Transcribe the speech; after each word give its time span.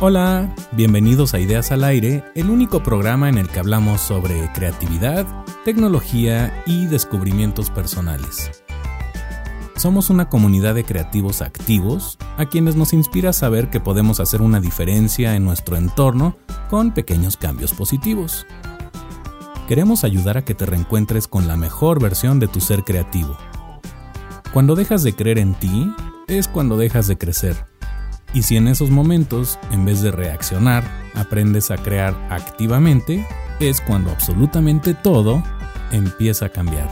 Hola, 0.00 0.54
bienvenidos 0.70 1.34
a 1.34 1.40
Ideas 1.40 1.72
al 1.72 1.82
Aire, 1.82 2.22
el 2.36 2.50
único 2.50 2.84
programa 2.84 3.28
en 3.28 3.36
el 3.36 3.48
que 3.48 3.58
hablamos 3.58 4.00
sobre 4.00 4.48
creatividad, 4.52 5.26
tecnología 5.64 6.62
y 6.66 6.86
descubrimientos 6.86 7.68
personales. 7.70 8.62
Somos 9.74 10.08
una 10.08 10.28
comunidad 10.28 10.76
de 10.76 10.84
creativos 10.84 11.42
activos 11.42 12.16
a 12.36 12.46
quienes 12.46 12.76
nos 12.76 12.92
inspira 12.92 13.32
saber 13.32 13.70
que 13.70 13.80
podemos 13.80 14.20
hacer 14.20 14.40
una 14.40 14.60
diferencia 14.60 15.34
en 15.34 15.44
nuestro 15.44 15.76
entorno 15.76 16.36
con 16.70 16.94
pequeños 16.94 17.36
cambios 17.36 17.72
positivos. 17.72 18.46
Queremos 19.66 20.04
ayudar 20.04 20.38
a 20.38 20.44
que 20.44 20.54
te 20.54 20.64
reencuentres 20.64 21.26
con 21.26 21.48
la 21.48 21.56
mejor 21.56 22.00
versión 22.00 22.38
de 22.38 22.46
tu 22.46 22.60
ser 22.60 22.84
creativo. 22.84 23.36
Cuando 24.52 24.76
dejas 24.76 25.02
de 25.02 25.16
creer 25.16 25.40
en 25.40 25.54
ti, 25.54 25.92
es 26.28 26.46
cuando 26.46 26.76
dejas 26.76 27.08
de 27.08 27.18
crecer. 27.18 27.77
Y 28.34 28.42
si 28.42 28.56
en 28.56 28.68
esos 28.68 28.90
momentos, 28.90 29.58
en 29.70 29.84
vez 29.84 30.02
de 30.02 30.10
reaccionar, 30.10 30.84
aprendes 31.14 31.70
a 31.70 31.78
crear 31.78 32.14
activamente, 32.30 33.26
es 33.58 33.80
cuando 33.80 34.10
absolutamente 34.10 34.94
todo 34.94 35.42
empieza 35.90 36.46
a 36.46 36.48
cambiar. 36.50 36.88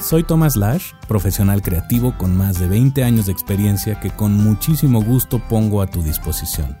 Soy 0.00 0.22
Thomas 0.22 0.56
Lash, 0.56 0.92
profesional 1.06 1.60
creativo 1.60 2.16
con 2.16 2.36
más 2.36 2.58
de 2.58 2.68
20 2.68 3.04
años 3.04 3.26
de 3.26 3.32
experiencia 3.32 4.00
que 4.00 4.10
con 4.10 4.32
muchísimo 4.34 5.02
gusto 5.02 5.40
pongo 5.48 5.82
a 5.82 5.86
tu 5.86 6.02
disposición. 6.02 6.78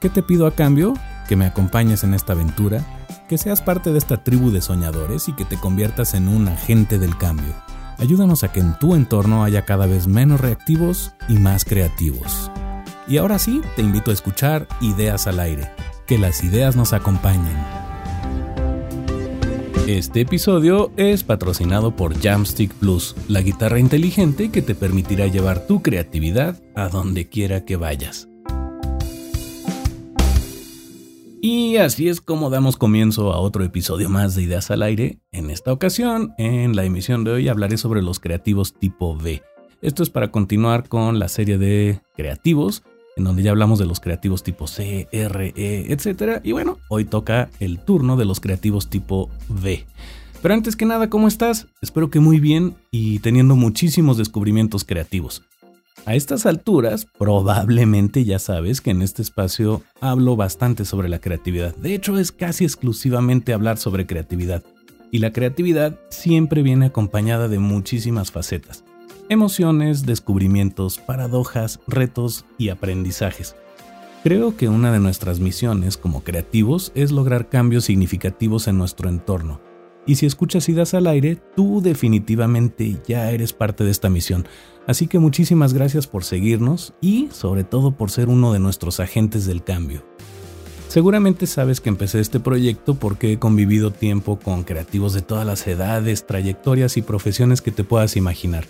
¿Qué 0.00 0.08
te 0.08 0.22
pido 0.22 0.46
a 0.46 0.54
cambio? 0.54 0.94
Que 1.28 1.36
me 1.36 1.46
acompañes 1.46 2.02
en 2.02 2.14
esta 2.14 2.32
aventura, 2.32 2.84
que 3.28 3.38
seas 3.38 3.62
parte 3.62 3.92
de 3.92 3.98
esta 3.98 4.24
tribu 4.24 4.50
de 4.50 4.62
soñadores 4.62 5.28
y 5.28 5.32
que 5.34 5.44
te 5.44 5.56
conviertas 5.58 6.14
en 6.14 6.28
un 6.28 6.48
agente 6.48 6.98
del 6.98 7.16
cambio. 7.16 7.54
Ayúdanos 7.98 8.44
a 8.44 8.52
que 8.52 8.60
en 8.60 8.78
tu 8.78 8.94
entorno 8.94 9.44
haya 9.44 9.64
cada 9.64 9.86
vez 9.86 10.06
menos 10.06 10.40
reactivos 10.40 11.12
y 11.28 11.34
más 11.34 11.64
creativos. 11.64 12.50
Y 13.08 13.18
ahora 13.18 13.38
sí, 13.38 13.62
te 13.76 13.82
invito 13.82 14.10
a 14.10 14.14
escuchar 14.14 14.68
Ideas 14.80 15.26
al 15.26 15.40
Aire. 15.40 15.70
Que 16.06 16.18
las 16.18 16.44
ideas 16.44 16.76
nos 16.76 16.92
acompañen. 16.92 17.56
Este 19.86 20.22
episodio 20.22 20.90
es 20.96 21.22
patrocinado 21.22 21.94
por 21.94 22.20
Jamstick 22.20 22.72
Plus, 22.74 23.14
la 23.28 23.40
guitarra 23.40 23.78
inteligente 23.78 24.50
que 24.50 24.60
te 24.60 24.74
permitirá 24.74 25.28
llevar 25.28 25.66
tu 25.66 25.80
creatividad 25.80 26.60
a 26.74 26.88
donde 26.88 27.28
quiera 27.28 27.64
que 27.64 27.76
vayas. 27.76 28.28
Y 31.40 31.76
así 31.76 32.08
es 32.08 32.20
como 32.20 32.50
damos 32.50 32.76
comienzo 32.76 33.32
a 33.32 33.38
otro 33.38 33.62
episodio 33.62 34.08
más 34.08 34.34
de 34.34 34.42
Ideas 34.42 34.70
al 34.70 34.82
Aire. 34.82 35.18
En 35.32 35.50
esta 35.50 35.72
ocasión, 35.72 36.34
en 36.38 36.74
la 36.74 36.84
emisión 36.84 37.24
de 37.24 37.32
hoy, 37.32 37.48
hablaré 37.48 37.76
sobre 37.76 38.02
los 38.02 38.20
creativos 38.20 38.74
tipo 38.74 39.12
V. 39.12 39.42
Esto 39.82 40.02
es 40.02 40.10
para 40.10 40.30
continuar 40.30 40.88
con 40.88 41.18
la 41.18 41.28
serie 41.28 41.58
de 41.58 42.00
creativos, 42.16 42.82
en 43.16 43.24
donde 43.24 43.42
ya 43.42 43.50
hablamos 43.50 43.78
de 43.78 43.86
los 43.86 44.00
creativos 44.00 44.42
tipo 44.42 44.66
C, 44.66 45.08
R, 45.12 45.52
E, 45.54 45.86
etc. 45.92 46.40
Y 46.42 46.52
bueno, 46.52 46.78
hoy 46.88 47.04
toca 47.04 47.50
el 47.60 47.78
turno 47.80 48.16
de 48.16 48.24
los 48.24 48.40
creativos 48.40 48.88
tipo 48.88 49.30
V. 49.48 49.86
Pero 50.42 50.54
antes 50.54 50.76
que 50.76 50.86
nada, 50.86 51.10
¿cómo 51.10 51.28
estás? 51.28 51.66
Espero 51.82 52.10
que 52.10 52.20
muy 52.20 52.40
bien 52.40 52.76
y 52.90 53.18
teniendo 53.18 53.56
muchísimos 53.56 54.16
descubrimientos 54.16 54.84
creativos. 54.84 55.42
A 56.06 56.14
estas 56.14 56.46
alturas, 56.46 57.08
probablemente 57.18 58.24
ya 58.24 58.38
sabes 58.38 58.80
que 58.80 58.90
en 58.90 59.02
este 59.02 59.22
espacio 59.22 59.82
hablo 60.00 60.36
bastante 60.36 60.84
sobre 60.84 61.08
la 61.08 61.18
creatividad. 61.18 61.74
De 61.74 61.96
hecho, 61.96 62.16
es 62.16 62.30
casi 62.30 62.62
exclusivamente 62.62 63.52
hablar 63.52 63.76
sobre 63.76 64.06
creatividad. 64.06 64.62
Y 65.10 65.18
la 65.18 65.32
creatividad 65.32 65.98
siempre 66.08 66.62
viene 66.62 66.86
acompañada 66.86 67.48
de 67.48 67.58
muchísimas 67.58 68.30
facetas. 68.30 68.84
Emociones, 69.28 70.06
descubrimientos, 70.06 70.98
paradojas, 70.98 71.80
retos 71.88 72.44
y 72.56 72.68
aprendizajes. 72.68 73.56
Creo 74.22 74.56
que 74.56 74.68
una 74.68 74.92
de 74.92 75.00
nuestras 75.00 75.40
misiones 75.40 75.96
como 75.96 76.22
creativos 76.22 76.92
es 76.94 77.10
lograr 77.10 77.48
cambios 77.48 77.86
significativos 77.86 78.68
en 78.68 78.78
nuestro 78.78 79.08
entorno. 79.08 79.60
Y 80.06 80.14
si 80.14 80.26
escuchas 80.26 80.68
Idas 80.68 80.94
al 80.94 81.08
aire, 81.08 81.36
tú 81.56 81.80
definitivamente 81.82 82.96
ya 83.08 83.32
eres 83.32 83.52
parte 83.52 83.82
de 83.82 83.90
esta 83.90 84.08
misión. 84.08 84.46
Así 84.86 85.08
que 85.08 85.18
muchísimas 85.18 85.74
gracias 85.74 86.06
por 86.06 86.24
seguirnos 86.24 86.94
y 87.00 87.28
sobre 87.32 87.64
todo 87.64 87.92
por 87.92 88.10
ser 88.10 88.28
uno 88.28 88.52
de 88.52 88.60
nuestros 88.60 89.00
agentes 89.00 89.44
del 89.46 89.64
cambio. 89.64 90.04
Seguramente 90.88 91.46
sabes 91.46 91.80
que 91.80 91.88
empecé 91.88 92.20
este 92.20 92.38
proyecto 92.38 92.94
porque 92.94 93.32
he 93.32 93.38
convivido 93.38 93.90
tiempo 93.90 94.38
con 94.38 94.62
creativos 94.62 95.12
de 95.12 95.22
todas 95.22 95.44
las 95.44 95.66
edades, 95.66 96.26
trayectorias 96.26 96.96
y 96.96 97.02
profesiones 97.02 97.60
que 97.60 97.72
te 97.72 97.84
puedas 97.84 98.16
imaginar. 98.16 98.64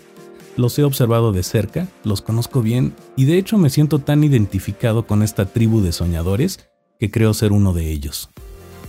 Los 0.57 0.79
he 0.79 0.85
observado 0.85 1.33
de 1.33 1.43
cerca, 1.43 1.87
los 2.03 2.23
conozco 2.23 2.63
bien 2.63 2.95
y 3.15 3.27
de 3.27 3.37
hecho 3.37 3.59
me 3.59 3.69
siento 3.69 3.99
tan 3.99 4.25
identificado 4.25 5.07
con 5.07 5.23
esta 5.23 5.45
tribu 5.45 5.83
de 5.83 5.93
soñadores 5.93 6.71
que 6.99 7.11
creo 7.11 7.35
ser 7.35 7.53
uno 7.53 7.75
de 7.75 7.91
ellos. 7.93 8.31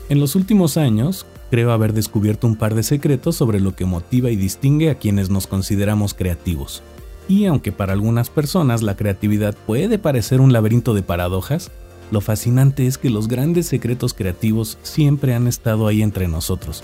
En 0.07 0.21
los 0.21 0.35
últimos 0.35 0.77
años, 0.77 1.25
creo 1.51 1.73
haber 1.73 1.91
descubierto 1.91 2.47
un 2.47 2.55
par 2.55 2.73
de 2.73 2.83
secretos 2.83 3.35
sobre 3.35 3.59
lo 3.59 3.75
que 3.75 3.83
motiva 3.83 4.31
y 4.31 4.37
distingue 4.37 4.89
a 4.89 4.95
quienes 4.95 5.29
nos 5.29 5.45
consideramos 5.47 6.13
creativos. 6.13 6.81
Y 7.27 7.45
aunque 7.45 7.71
para 7.71 7.93
algunas 7.93 8.29
personas 8.29 8.81
la 8.81 8.95
creatividad 8.95 9.55
puede 9.65 9.99
parecer 9.99 10.39
un 10.39 10.53
laberinto 10.53 10.93
de 10.93 11.03
paradojas, 11.03 11.71
lo 12.09 12.21
fascinante 12.21 12.87
es 12.87 12.97
que 12.97 13.09
los 13.09 13.27
grandes 13.27 13.67
secretos 13.67 14.13
creativos 14.13 14.77
siempre 14.81 15.33
han 15.33 15.47
estado 15.47 15.87
ahí 15.87 16.01
entre 16.01 16.27
nosotros. 16.27 16.83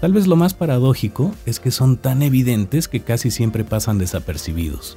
Tal 0.00 0.12
vez 0.12 0.26
lo 0.26 0.36
más 0.36 0.54
paradójico 0.54 1.34
es 1.44 1.60
que 1.60 1.70
son 1.70 1.96
tan 1.96 2.22
evidentes 2.22 2.88
que 2.88 3.00
casi 3.00 3.30
siempre 3.30 3.64
pasan 3.64 3.98
desapercibidos. 3.98 4.96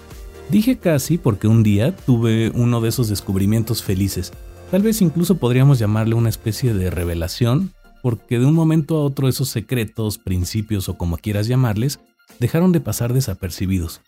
Dije 0.50 0.78
casi 0.78 1.18
porque 1.18 1.48
un 1.48 1.64
día 1.64 1.96
tuve 1.96 2.52
uno 2.54 2.80
de 2.82 2.90
esos 2.90 3.10
descubrimientos 3.10 3.82
felices. 3.82 4.32
Tal 4.70 4.82
vez 4.82 5.02
incluso 5.02 5.38
podríamos 5.38 5.80
llamarle 5.80 6.16
una 6.16 6.30
especie 6.30 6.74
de 6.74 6.90
revelación, 6.90 7.74
porque 8.02 8.40
de 8.40 8.46
un 8.46 8.54
momento 8.54 8.98
a 8.98 9.04
otro 9.04 9.28
esos 9.28 9.50
secretos, 9.50 10.18
principios 10.18 10.88
o 10.88 10.98
como 10.98 11.18
quieras 11.18 11.48
llamarles, 11.48 12.00
dejaron 12.40 12.72
de 12.72 12.82
pasar 12.82 13.14
desapercibidos. 13.14 14.02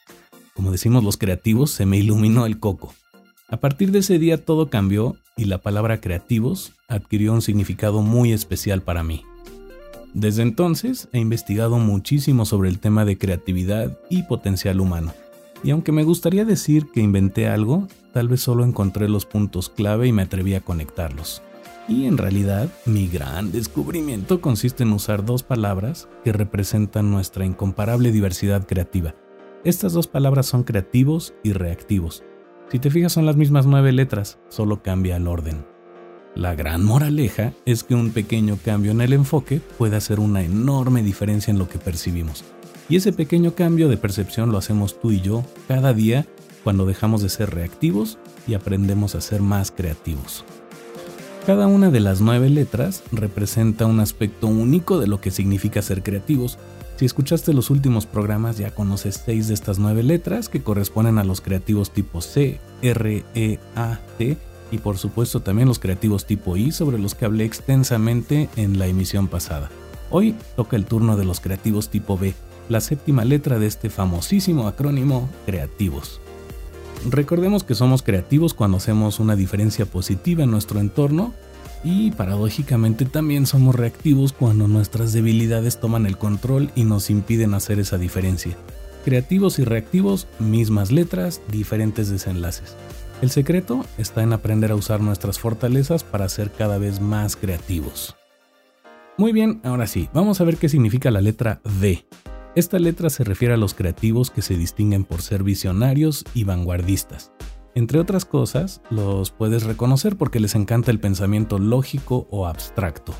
Como 0.56 0.72
decimos 0.72 1.04
los 1.04 1.18
creativos, 1.18 1.72
se 1.72 1.86
me 1.86 1.98
iluminó 1.98 2.46
el 2.46 2.60
coco. 2.60 2.94
A 3.50 3.57
partir 3.57 3.92
de 3.92 4.00
ese 4.00 4.19
día 4.19 4.44
todo 4.44 4.69
cambió 4.69 5.18
y 5.36 5.46
la 5.46 5.57
palabra 5.57 6.00
creativos 6.00 6.72
adquirió 6.88 7.34
un 7.34 7.42
significado 7.42 8.02
muy 8.02 8.31
especial 8.31 8.81
para 8.81 9.04
mí. 9.04 9.24
Desde 10.13 10.44
entonces 10.44 11.10
he 11.12 11.19
investigado 11.19 11.78
muchísimo 11.78 12.46
sobre 12.46 12.69
el 12.69 12.80
tema 12.80 13.04
de 13.04 13.18
creatividad 13.18 14.00
y 14.10 14.24
potencial 14.24 14.80
humano. 14.80 15.13
Y 15.62 15.72
aunque 15.72 15.92
me 15.92 16.06
gustaría 16.06 16.46
decir 16.46 16.88
que 16.94 17.02
inventé 17.02 17.50
algo, 17.50 17.90
tal 18.13 18.30
vez 18.30 18.40
solo 18.40 18.63
encontré 18.63 19.10
los 19.10 19.25
puntos 19.25 19.68
clave 19.68 20.07
y 20.07 20.13
me 20.13 20.22
atreví 20.22 20.56
a 20.56 20.62
conectarlos. 20.62 21.42
Y 21.90 22.06
en 22.06 22.18
realidad, 22.18 22.69
mi 22.86 23.10
gran 23.10 23.52
descubrimiento 23.52 24.40
consiste 24.40 24.84
en 24.84 24.94
usar 24.94 25.25
dos 25.25 25.44
palabras 25.44 26.07
que 26.24 26.31
representan 26.31 27.12
nuestra 27.12 27.46
incomparable 27.46 28.13
diversidad 28.13 28.66
creativa 28.66 29.16
estas 29.66 29.94
dos 29.94 30.08
palabras 30.08 30.46
son 30.46 30.64
creativos 30.64 31.34
y 31.44 31.54
reactivos. 31.54 32.24
Si 32.72 32.78
te 32.78 32.92
fijas 32.92 33.14
son 33.14 33.26
las 33.26 33.36
mismas 33.36 33.66
nueve 33.66 33.92
letras, 33.92 34.38
solo 34.48 34.84
cambia 34.84 35.18
el 35.18 35.28
orden. 35.28 35.66
La 36.36 36.54
gran 36.54 36.84
moraleja 36.84 37.54
es 37.66 37.84
que 37.84 37.96
un 37.96 38.12
pequeño 38.12 38.60
cambio 38.64 38.92
en 38.92 39.02
el 39.02 39.14
enfoque 39.14 39.62
puede 39.78 39.96
hacer 39.96 40.20
una 40.20 40.44
enorme 40.44 41.02
diferencia 41.02 41.50
en 41.50 41.58
lo 41.58 41.68
que 41.68 41.80
percibimos. 41.80 42.44
Y 42.90 42.98
ese 42.98 43.12
pequeño 43.12 43.56
cambio 43.56 43.90
de 43.90 43.98
percepción 43.98 44.52
lo 44.52 44.60
hacemos 44.60 45.02
tú 45.02 45.12
y 45.12 45.22
yo 45.22 45.44
cada 45.68 45.94
día 45.94 46.28
cuando 46.64 46.86
dejamos 46.86 47.24
de 47.24 47.30
ser 47.30 47.50
reactivos 47.50 48.20
y 48.48 48.54
aprendemos 48.54 49.16
a 49.16 49.22
ser 49.22 49.42
más 49.42 49.72
creativos. 49.72 50.46
Cada 51.46 51.68
una 51.68 51.90
de 51.90 52.00
las 52.00 52.22
nueve 52.22 52.50
letras 52.50 53.04
representa 53.12 53.86
un 53.86 54.00
aspecto 54.00 54.48
único 54.48 55.00
de 55.00 55.08
lo 55.08 55.22
que 55.22 55.30
significa 55.30 55.82
ser 55.82 56.04
creativos. 56.04 56.58
Si 56.97 57.03
escuchaste 57.03 57.53
los 57.53 57.69
últimos 57.69 58.06
programas 58.06 58.57
ya 58.57 58.71
conoces 58.71 59.21
seis 59.25 59.50
de 59.50 59.53
estas 59.53 59.80
nueve 59.80 60.01
letras 60.01 60.47
que 60.47 60.63
corresponden 60.63 61.18
a 61.18 61.25
los 61.25 61.42
creativos 61.42 61.92
tipo 61.92 62.21
C, 62.21 62.59
R, 62.81 63.25
E, 63.36 63.59
A, 63.75 64.00
T 64.18 64.38
y 64.71 64.77
por 64.77 64.97
supuesto 64.97 65.42
también 65.42 65.68
los 65.68 65.80
creativos 65.80 66.25
tipo 66.25 66.56
I 66.56 66.71
sobre 66.71 66.97
los 66.97 67.13
que 67.13 67.25
hablé 67.25 67.44
extensamente 67.44 68.50
en 68.56 68.80
la 68.80 68.88
emisión 68.88 69.27
pasada. 69.27 69.69
Hoy 70.09 70.36
toca 70.56 70.77
el 70.77 70.86
turno 70.86 71.18
de 71.18 71.25
los 71.25 71.42
creativos 71.42 71.89
tipo 71.89 72.18
B, 72.18 72.33
la 72.69 72.80
séptima 72.80 73.25
letra 73.25 73.59
de 73.59 73.68
este 73.68 73.89
famosísimo 73.89 74.65
acrónimo 74.68 75.27
creativos. 75.45 76.21
Recordemos 77.09 77.65
que 77.65 77.75
somos 77.75 78.03
creativos 78.03 78.53
cuando 78.53 78.77
hacemos 78.77 79.19
una 79.19 79.36
diferencia 79.36 79.86
positiva 79.86 80.44
en 80.44 80.51
nuestro 80.51 80.80
entorno 80.80 81.33
y 81.86 82.10
paradójicamente 82.10 83.06
también 83.06 83.46
somos 83.46 83.76
reactivos 83.76 84.34
cuando 84.34 84.68
nuestras 84.68 85.14
debilidades 85.14 85.80
toman 85.80 86.08
el 86.08 86.18
control 86.18 86.72
y 86.76 86.84
nos 86.84 87.12
impiden 87.12 87.54
hacer 87.54 87.80
esa 87.80 88.00
diferencia. 88.00 88.58
Creativos 89.06 89.60
y 89.60 89.64
reactivos, 89.64 90.28
mismas 90.40 90.92
letras, 90.92 91.42
diferentes 91.52 92.10
desenlaces. 92.10 92.76
El 93.22 93.30
secreto 93.30 93.86
está 94.00 94.24
en 94.24 94.34
aprender 94.34 94.72
a 94.72 94.76
usar 94.76 95.00
nuestras 95.00 95.38
fortalezas 95.38 96.04
para 96.04 96.28
ser 96.28 96.52
cada 96.52 96.80
vez 96.80 97.00
más 97.00 97.36
creativos. 97.36 98.16
Muy 99.18 99.31
bien, 99.31 99.62
ahora 99.64 99.86
sí, 99.86 100.10
vamos 100.12 100.42
a 100.42 100.44
ver 100.44 100.58
qué 100.58 100.68
significa 100.68 101.12
la 101.12 101.22
letra 101.22 101.62
D. 101.80 102.06
Esta 102.56 102.80
letra 102.80 103.12
se 103.12 103.24
refiere 103.24 103.54
a 103.54 103.58
los 103.58 103.76
creativos 103.76 104.31
que 104.31 104.42
se 104.42 104.58
distinguen 104.58 105.06
por 105.06 105.22
ser 105.22 105.44
visionarios 105.44 106.26
y 106.34 106.46
vanguardistas. 106.46 107.31
Entre 107.75 108.00
otras 108.00 108.24
cosas, 108.24 108.81
los 108.89 109.31
puedes 109.31 109.63
reconocer 109.63 110.16
porque 110.16 110.39
les 110.39 110.56
encanta 110.56 110.92
el 110.92 111.01
pensamiento 111.01 111.60
lógico 111.60 112.25
o 112.31 112.48
abstracto. 112.48 113.13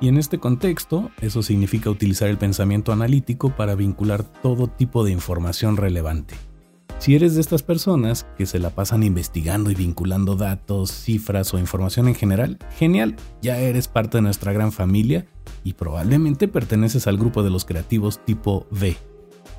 Y 0.00 0.08
en 0.08 0.16
este 0.16 0.38
contexto, 0.38 1.12
eso 1.20 1.44
significa 1.44 1.90
utilizar 1.90 2.28
el 2.28 2.36
pensamiento 2.36 2.90
analítico 2.92 3.50
para 3.50 3.76
vincular 3.76 4.24
todo 4.24 4.66
tipo 4.66 5.04
de 5.04 5.12
información 5.12 5.76
relevante. 5.76 6.34
Si 6.98 7.14
eres 7.14 7.36
de 7.36 7.40
estas 7.40 7.62
personas 7.62 8.26
que 8.36 8.46
se 8.46 8.58
la 8.58 8.70
pasan 8.70 9.04
investigando 9.04 9.70
y 9.70 9.76
vinculando 9.76 10.34
datos, 10.34 10.90
cifras 10.90 11.54
o 11.54 11.58
información 11.58 12.08
en 12.08 12.16
general, 12.16 12.58
genial, 12.76 13.14
ya 13.40 13.58
eres 13.58 13.86
parte 13.86 14.18
de 14.18 14.22
nuestra 14.22 14.52
gran 14.52 14.72
familia 14.72 15.26
y 15.62 15.74
probablemente 15.74 16.48
perteneces 16.48 17.06
al 17.06 17.16
grupo 17.16 17.44
de 17.44 17.50
los 17.50 17.64
creativos 17.64 18.24
tipo 18.24 18.66
V. 18.72 18.96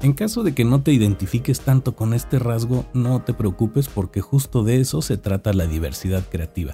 En 0.01 0.13
caso 0.13 0.41
de 0.41 0.55
que 0.55 0.65
no 0.65 0.81
te 0.81 0.91
identifiques 0.91 1.61
tanto 1.61 1.95
con 1.95 2.15
este 2.15 2.39
rasgo, 2.39 2.85
no 2.95 3.21
te 3.21 3.35
preocupes 3.35 3.87
porque 3.87 4.19
justo 4.19 4.63
de 4.63 4.81
eso 4.81 5.03
se 5.03 5.17
trata 5.17 5.53
la 5.53 5.67
diversidad 5.67 6.23
creativa. 6.27 6.73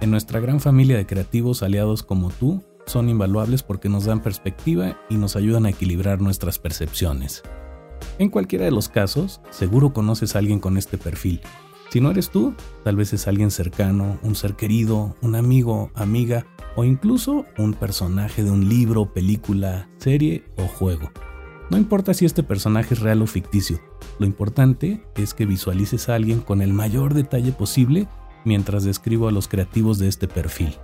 En 0.00 0.10
nuestra 0.10 0.40
gran 0.40 0.58
familia 0.58 0.96
de 0.96 1.04
creativos 1.04 1.62
aliados 1.62 2.02
como 2.02 2.30
tú, 2.30 2.62
son 2.86 3.10
invaluables 3.10 3.62
porque 3.62 3.90
nos 3.90 4.06
dan 4.06 4.22
perspectiva 4.22 4.98
y 5.10 5.16
nos 5.16 5.36
ayudan 5.36 5.66
a 5.66 5.70
equilibrar 5.70 6.22
nuestras 6.22 6.58
percepciones. 6.58 7.42
En 8.18 8.30
cualquiera 8.30 8.64
de 8.64 8.70
los 8.70 8.88
casos, 8.88 9.42
seguro 9.50 9.92
conoces 9.92 10.34
a 10.34 10.38
alguien 10.38 10.58
con 10.58 10.78
este 10.78 10.96
perfil. 10.96 11.42
Si 11.90 12.00
no 12.00 12.10
eres 12.10 12.30
tú, 12.30 12.54
tal 12.84 12.96
vez 12.96 13.12
es 13.12 13.28
alguien 13.28 13.50
cercano, 13.50 14.18
un 14.22 14.34
ser 14.34 14.56
querido, 14.56 15.14
un 15.20 15.34
amigo, 15.34 15.90
amiga 15.94 16.46
o 16.74 16.84
incluso 16.84 17.44
un 17.58 17.74
personaje 17.74 18.42
de 18.42 18.50
un 18.50 18.66
libro, 18.70 19.12
película, 19.12 19.90
serie 19.98 20.46
o 20.56 20.66
juego. 20.66 21.10
No 21.72 21.78
importa 21.78 22.12
si 22.12 22.26
este 22.26 22.42
personaje 22.42 22.92
es 22.92 23.00
real 23.00 23.22
o 23.22 23.26
ficticio, 23.26 23.80
lo 24.18 24.26
importante 24.26 25.02
es 25.14 25.32
que 25.32 25.46
visualices 25.46 26.10
a 26.10 26.16
alguien 26.16 26.40
con 26.40 26.60
el 26.60 26.74
mayor 26.74 27.14
detalle 27.14 27.50
posible 27.50 28.08
mientras 28.44 28.84
describo 28.84 29.26
a 29.26 29.32
los 29.32 29.48
creativos 29.48 29.98
de 29.98 30.08
este 30.08 30.28
perfil. 30.28 30.76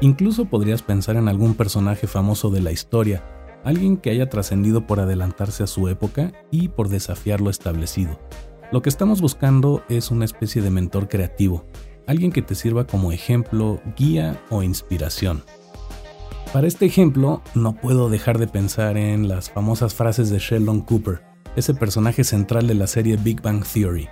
Incluso 0.00 0.46
podrías 0.46 0.82
pensar 0.82 1.14
en 1.14 1.28
algún 1.28 1.54
personaje 1.54 2.08
famoso 2.08 2.50
de 2.50 2.60
la 2.60 2.72
historia, 2.72 3.24
alguien 3.62 3.96
que 3.96 4.10
haya 4.10 4.28
trascendido 4.28 4.88
por 4.88 4.98
adelantarse 4.98 5.62
a 5.62 5.68
su 5.68 5.86
época 5.86 6.32
y 6.50 6.66
por 6.66 6.88
desafiar 6.88 7.40
lo 7.40 7.48
establecido. 7.48 8.18
Lo 8.72 8.82
que 8.82 8.88
estamos 8.88 9.20
buscando 9.20 9.84
es 9.88 10.10
una 10.10 10.24
especie 10.24 10.62
de 10.62 10.70
mentor 10.70 11.08
creativo, 11.08 11.64
alguien 12.08 12.32
que 12.32 12.42
te 12.42 12.56
sirva 12.56 12.88
como 12.88 13.12
ejemplo, 13.12 13.80
guía 13.96 14.42
o 14.50 14.64
inspiración. 14.64 15.44
Para 16.52 16.66
este 16.66 16.84
ejemplo, 16.84 17.40
no 17.54 17.74
puedo 17.74 18.10
dejar 18.10 18.38
de 18.38 18.46
pensar 18.46 18.98
en 18.98 19.26
las 19.26 19.48
famosas 19.48 19.94
frases 19.94 20.28
de 20.28 20.38
Sheldon 20.38 20.82
Cooper, 20.82 21.22
ese 21.56 21.72
personaje 21.72 22.24
central 22.24 22.66
de 22.66 22.74
la 22.74 22.86
serie 22.86 23.16
Big 23.16 23.40
Bang 23.40 23.64
Theory. 23.64 24.06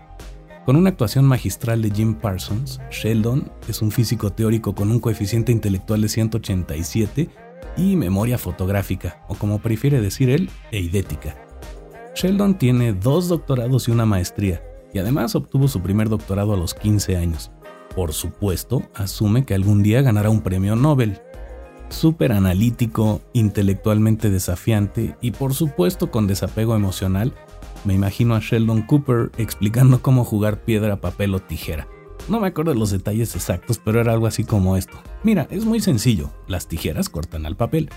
Con 0.65 0.77
una 0.77 0.89
actuación 0.89 1.27
magistral 1.27 1.83
de 1.83 1.91
Jim 1.91 2.15
Parsons, 2.15 2.81
Sheldon 2.91 3.53
es 3.69 3.83
un 3.83 3.91
físico 3.91 4.33
teórico 4.33 4.75
con 4.75 4.91
un 4.91 5.01
coeficiente 5.01 5.53
intelectual 5.53 6.01
de 6.01 6.09
187 6.09 7.29
y 7.77 7.97
memoria 7.97 8.39
fotográfica, 8.39 9.23
o 9.29 9.35
como 9.35 9.59
prefiere 9.59 10.01
decir 10.01 10.31
él, 10.31 10.49
eidética. 10.71 11.37
Sheldon 12.15 12.57
tiene 12.57 12.95
dos 12.95 13.29
doctorados 13.29 13.87
y 13.89 13.91
una 13.91 14.07
maestría, 14.07 14.63
y 14.95 14.99
además 14.99 15.35
obtuvo 15.35 15.69
su 15.69 15.83
primer 15.83 16.09
doctorado 16.09 16.55
a 16.55 16.57
los 16.57 16.73
15 16.73 17.19
años 17.19 17.51
por 17.95 18.13
supuesto, 18.13 18.83
asume 18.95 19.45
que 19.45 19.55
algún 19.55 19.83
día 19.83 20.03
ganará 20.03 20.31
un 20.31 20.43
premio 20.43 20.77
Nobel. 20.77 21.21
Súper 21.91 22.33
analítico, 22.33 23.21
intelectualmente 23.33 24.31
desafiante 24.31 25.17
y 25.21 25.33
por 25.33 25.55
supuesto 25.55 26.11
con 26.11 26.27
desapego 26.27 26.75
emocional, 26.75 27.35
me 27.85 27.95
imagino 27.95 28.35
a 28.35 28.41
Sheldon 28.41 28.83
Cooper 28.83 29.31
explicando 29.39 30.01
cómo 30.01 30.25
jugar 30.25 30.65
piedra, 30.65 31.01
papel 31.01 31.35
o 31.35 31.41
tijera. 31.41 31.89
No 32.29 32.39
me 32.39 32.49
acuerdo 32.49 32.73
de 32.73 32.79
los 32.79 32.91
detalles 32.91 33.35
exactos, 33.35 33.81
pero 33.83 34.01
era 34.01 34.13
algo 34.13 34.27
así 34.27 34.45
como 34.45 34.77
esto. 34.77 35.03
Mira, 35.25 35.49
es 35.51 35.65
muy 35.65 35.81
sencillo. 35.81 36.31
Las 36.47 36.69
tijeras 36.69 37.09
cortan 37.09 37.47
al 37.47 37.57
papel. 37.57 37.91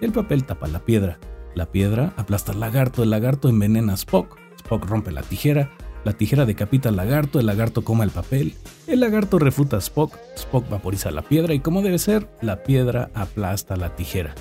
El 0.00 0.12
papel 0.12 0.44
tapa 0.44 0.68
la 0.68 0.84
piedra. 0.84 1.18
La 1.54 1.66
piedra 1.66 2.12
aplasta 2.16 2.52
al 2.52 2.60
lagarto. 2.60 3.02
El 3.02 3.10
lagarto 3.10 3.48
envenena 3.48 3.92
a 3.92 3.96
Spock. 3.96 4.38
Spock 4.58 4.84
rompe 4.84 5.10
la 5.10 5.22
tijera. 5.22 5.70
La 6.04 6.12
tijera 6.14 6.46
decapita 6.46 6.88
al 6.88 6.96
lagarto, 6.96 7.40
el 7.40 7.46
lagarto 7.46 7.84
coma 7.84 8.04
el 8.04 8.10
papel, 8.10 8.54
el 8.86 9.00
lagarto 9.00 9.38
refuta 9.38 9.76
a 9.76 9.80
Spock, 9.80 10.16
Spock 10.36 10.68
vaporiza 10.70 11.10
la 11.10 11.22
piedra 11.22 11.52
y 11.52 11.60
como 11.60 11.82
debe 11.82 11.98
ser, 11.98 12.26
la 12.40 12.62
piedra 12.62 13.10
aplasta 13.14 13.76
la 13.76 13.94
tijera. 13.96 14.34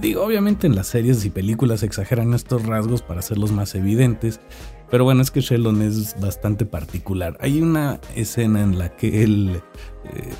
Digo, 0.00 0.22
obviamente 0.24 0.66
en 0.66 0.76
las 0.76 0.86
series 0.86 1.24
y 1.24 1.30
películas 1.30 1.82
exageran 1.82 2.34
estos 2.34 2.64
rasgos 2.66 3.02
para 3.02 3.20
hacerlos 3.20 3.50
más 3.50 3.74
evidentes, 3.74 4.40
pero 4.90 5.04
bueno, 5.04 5.22
es 5.22 5.30
que 5.30 5.40
Sheldon 5.40 5.80
es 5.80 6.20
bastante 6.20 6.66
particular. 6.66 7.36
Hay 7.40 7.62
una 7.62 7.98
escena 8.14 8.62
en 8.62 8.78
la 8.78 8.94
que 8.94 9.24
él 9.24 9.62
eh, 10.04 10.34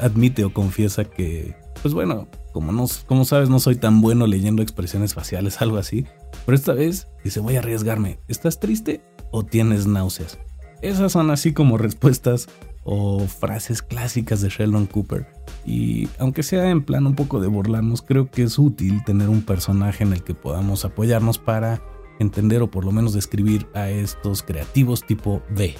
admite 0.00 0.44
o 0.44 0.52
confiesa 0.52 1.04
que, 1.04 1.54
pues 1.82 1.94
bueno, 1.94 2.28
como, 2.52 2.72
no, 2.72 2.86
como 3.06 3.24
sabes, 3.24 3.48
no 3.48 3.60
soy 3.60 3.76
tan 3.76 4.00
bueno 4.00 4.26
leyendo 4.26 4.62
expresiones 4.62 5.14
faciales, 5.14 5.60
algo 5.62 5.78
así, 5.78 6.06
pero 6.46 6.56
esta 6.56 6.72
vez 6.72 7.08
dice, 7.24 7.40
voy 7.40 7.56
a 7.56 7.60
arriesgarme. 7.60 8.18
¿Estás 8.28 8.60
triste? 8.60 9.02
o 9.30 9.44
tienes 9.44 9.86
náuseas. 9.86 10.38
Esas 10.82 11.12
son 11.12 11.30
así 11.30 11.52
como 11.52 11.76
respuestas 11.76 12.48
o 12.84 13.26
frases 13.26 13.82
clásicas 13.82 14.40
de 14.40 14.48
Sheldon 14.48 14.86
Cooper. 14.86 15.26
Y 15.66 16.08
aunque 16.18 16.42
sea 16.42 16.70
en 16.70 16.82
plan 16.82 17.06
un 17.06 17.14
poco 17.14 17.40
de 17.40 17.48
burlarnos, 17.48 18.02
creo 18.02 18.30
que 18.30 18.44
es 18.44 18.58
útil 18.58 19.02
tener 19.04 19.28
un 19.28 19.42
personaje 19.42 20.04
en 20.04 20.12
el 20.12 20.22
que 20.22 20.34
podamos 20.34 20.84
apoyarnos 20.84 21.38
para 21.38 21.82
entender 22.18 22.62
o 22.62 22.70
por 22.70 22.84
lo 22.84 22.92
menos 22.92 23.12
describir 23.12 23.66
a 23.74 23.90
estos 23.90 24.42
creativos 24.42 25.04
tipo 25.04 25.42
D. 25.50 25.74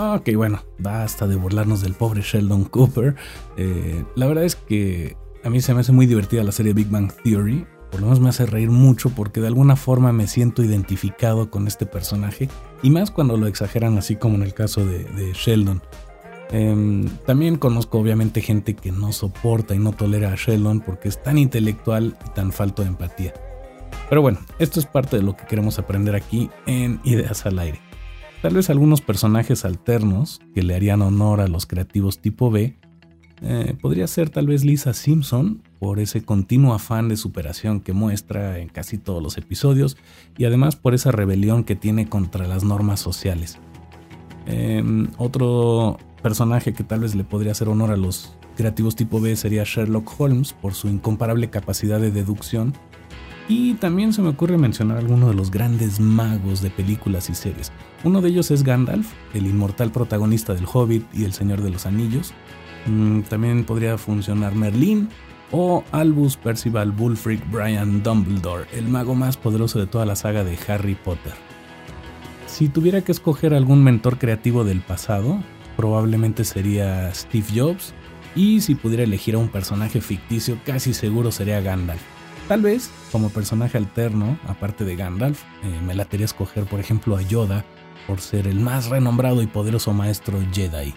Ok, 0.00 0.30
bueno, 0.34 0.62
basta 0.78 1.26
de 1.26 1.36
burlarnos 1.36 1.82
del 1.82 1.94
pobre 1.94 2.22
Sheldon 2.22 2.64
Cooper. 2.64 3.16
Eh, 3.56 4.04
la 4.16 4.26
verdad 4.26 4.44
es 4.44 4.56
que 4.56 5.16
a 5.44 5.50
mí 5.50 5.60
se 5.60 5.74
me 5.74 5.80
hace 5.80 5.92
muy 5.92 6.06
divertida 6.06 6.42
la 6.42 6.52
serie 6.52 6.72
Big 6.72 6.88
Bang 6.88 7.12
Theory 7.22 7.66
por 7.90 8.00
lo 8.00 8.06
menos 8.06 8.20
me 8.20 8.28
hace 8.28 8.46
reír 8.46 8.70
mucho 8.70 9.10
porque 9.10 9.40
de 9.40 9.48
alguna 9.48 9.76
forma 9.76 10.12
me 10.12 10.26
siento 10.26 10.62
identificado 10.62 11.50
con 11.50 11.66
este 11.66 11.86
personaje 11.86 12.48
y 12.82 12.90
más 12.90 13.10
cuando 13.10 13.36
lo 13.36 13.46
exageran 13.46 13.98
así 13.98 14.16
como 14.16 14.36
en 14.36 14.42
el 14.42 14.54
caso 14.54 14.84
de, 14.86 15.32
Sheldon. 15.34 15.82
Em, 16.52 17.08
también 17.26 17.56
conozco 17.56 17.98
obviamente 17.98 18.40
gente 18.40 18.74
que 18.74 18.92
no 18.92 19.12
soporta 19.12 19.74
y 19.74 19.78
no 19.78 19.92
tolera 19.92 20.32
a 20.32 20.36
Sheldon 20.36 20.80
porque 20.80 21.08
es 21.08 21.22
tan 21.22 21.38
intelectual 21.38 22.16
y 22.26 22.30
tan 22.30 22.52
falto 22.52 22.82
de 22.82 22.88
empatía. 22.88 23.34
Pero 24.08 24.22
bueno, 24.22 24.38
esto 24.58 24.80
es 24.80 24.86
parte 24.86 25.16
de 25.16 25.22
lo 25.22 25.36
que 25.36 25.46
queremos 25.46 25.78
aprender 25.78 26.14
aquí 26.14 26.50
en 26.66 27.00
Ideas 27.04 27.46
al 27.46 27.58
Aire. 27.58 27.89
Tal 28.42 28.54
vez 28.54 28.70
algunos 28.70 29.02
personajes 29.02 29.66
alternos 29.66 30.40
que 30.54 30.62
le 30.62 30.74
harían 30.74 31.02
honor 31.02 31.40
a 31.40 31.48
los 31.48 31.66
creativos 31.66 32.20
tipo 32.20 32.50
B 32.50 32.74
eh, 33.42 33.74
podría 33.80 34.06
ser 34.06 34.30
tal 34.30 34.46
vez 34.46 34.64
Lisa 34.64 34.94
Simpson 34.94 35.62
por 35.78 35.98
ese 35.98 36.22
continuo 36.22 36.74
afán 36.74 37.08
de 37.08 37.16
superación 37.16 37.80
que 37.80 37.92
muestra 37.92 38.58
en 38.58 38.68
casi 38.68 38.98
todos 38.98 39.22
los 39.22 39.38
episodios 39.38 39.96
y 40.38 40.44
además 40.44 40.76
por 40.76 40.94
esa 40.94 41.10
rebelión 41.10 41.64
que 41.64 41.76
tiene 41.76 42.08
contra 42.08 42.46
las 42.46 42.64
normas 42.64 43.00
sociales. 43.00 43.58
Em, 44.46 45.08
otro 45.18 45.98
personaje 46.22 46.72
que 46.72 46.84
tal 46.84 47.00
vez 47.00 47.14
le 47.14 47.24
podría 47.24 47.52
hacer 47.52 47.68
honor 47.68 47.90
a 47.90 47.96
los 47.96 48.36
creativos 48.56 48.96
tipo 48.96 49.20
B 49.20 49.36
sería 49.36 49.64
Sherlock 49.64 50.18
Holmes 50.18 50.52
por 50.54 50.74
su 50.74 50.88
incomparable 50.88 51.48
capacidad 51.48 52.00
de 52.00 52.10
deducción 52.10 52.74
Y 53.50 53.74
también 53.74 54.12
se 54.12 54.22
me 54.22 54.28
ocurre 54.28 54.56
mencionar 54.58 54.98
algunos 54.98 55.30
de 55.30 55.34
los 55.34 55.50
grandes 55.50 55.98
magos 55.98 56.62
de 56.62 56.70
películas 56.70 57.28
y 57.30 57.34
series. 57.34 57.72
Uno 58.04 58.20
de 58.20 58.28
ellos 58.28 58.52
es 58.52 58.62
Gandalf, 58.62 59.10
el 59.34 59.44
inmortal 59.44 59.90
protagonista 59.90 60.54
del 60.54 60.68
Hobbit 60.72 61.04
y 61.12 61.24
El 61.24 61.32
Señor 61.32 61.60
de 61.60 61.70
los 61.70 61.84
Anillos. 61.84 62.32
Mm, 62.86 63.22
también 63.22 63.64
podría 63.64 63.98
funcionar 63.98 64.54
Merlín 64.54 65.08
o 65.50 65.82
Albus 65.90 66.36
Percival 66.36 66.92
Bullfreak 66.92 67.50
Brian 67.50 68.04
Dumbledore, 68.04 68.68
el 68.72 68.86
mago 68.86 69.16
más 69.16 69.36
poderoso 69.36 69.80
de 69.80 69.88
toda 69.88 70.06
la 70.06 70.14
saga 70.14 70.44
de 70.44 70.56
Harry 70.68 70.94
Potter. 70.94 71.32
Si 72.46 72.68
tuviera 72.68 73.00
que 73.02 73.10
escoger 73.10 73.52
algún 73.52 73.82
mentor 73.82 74.18
creativo 74.18 74.62
del 74.62 74.80
pasado, 74.80 75.42
probablemente 75.76 76.44
sería 76.44 77.12
Steve 77.12 77.46
Jobs, 77.52 77.94
y 78.36 78.60
si 78.60 78.76
pudiera 78.76 79.02
elegir 79.02 79.34
a 79.34 79.38
un 79.38 79.48
personaje 79.48 80.00
ficticio, 80.00 80.56
casi 80.64 80.94
seguro 80.94 81.32
sería 81.32 81.60
Gandalf. 81.60 82.19
Tal 82.50 82.62
vez, 82.62 82.90
como 83.12 83.30
personaje 83.30 83.78
alterno, 83.78 84.36
aparte 84.44 84.84
de 84.84 84.96
Gandalf, 84.96 85.40
eh, 85.62 85.80
me 85.86 85.94
latería 85.94 86.24
escoger, 86.24 86.64
por 86.64 86.80
ejemplo, 86.80 87.16
a 87.16 87.22
Yoda, 87.22 87.64
por 88.08 88.20
ser 88.20 88.48
el 88.48 88.58
más 88.58 88.88
renombrado 88.88 89.40
y 89.40 89.46
poderoso 89.46 89.92
maestro 89.92 90.36
Jedi. 90.52 90.92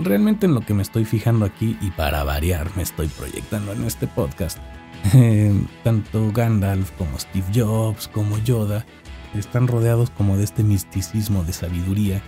Realmente 0.00 0.44
en 0.44 0.52
lo 0.52 0.60
que 0.60 0.74
me 0.74 0.82
estoy 0.82 1.06
fijando 1.06 1.46
aquí, 1.46 1.78
y 1.80 1.90
para 1.92 2.24
variar 2.24 2.68
me 2.76 2.82
estoy 2.82 3.08
proyectando 3.08 3.72
en 3.72 3.84
este 3.84 4.06
podcast, 4.06 4.58
eh, 5.14 5.50
tanto 5.82 6.30
Gandalf 6.30 6.90
como 6.98 7.18
Steve 7.18 7.46
Jobs 7.54 8.06
como 8.08 8.36
Yoda 8.36 8.84
están 9.34 9.66
rodeados 9.66 10.10
como 10.10 10.36
de 10.36 10.44
este 10.44 10.62
misticismo 10.62 11.42
de 11.42 11.54
sabiduría 11.54 12.20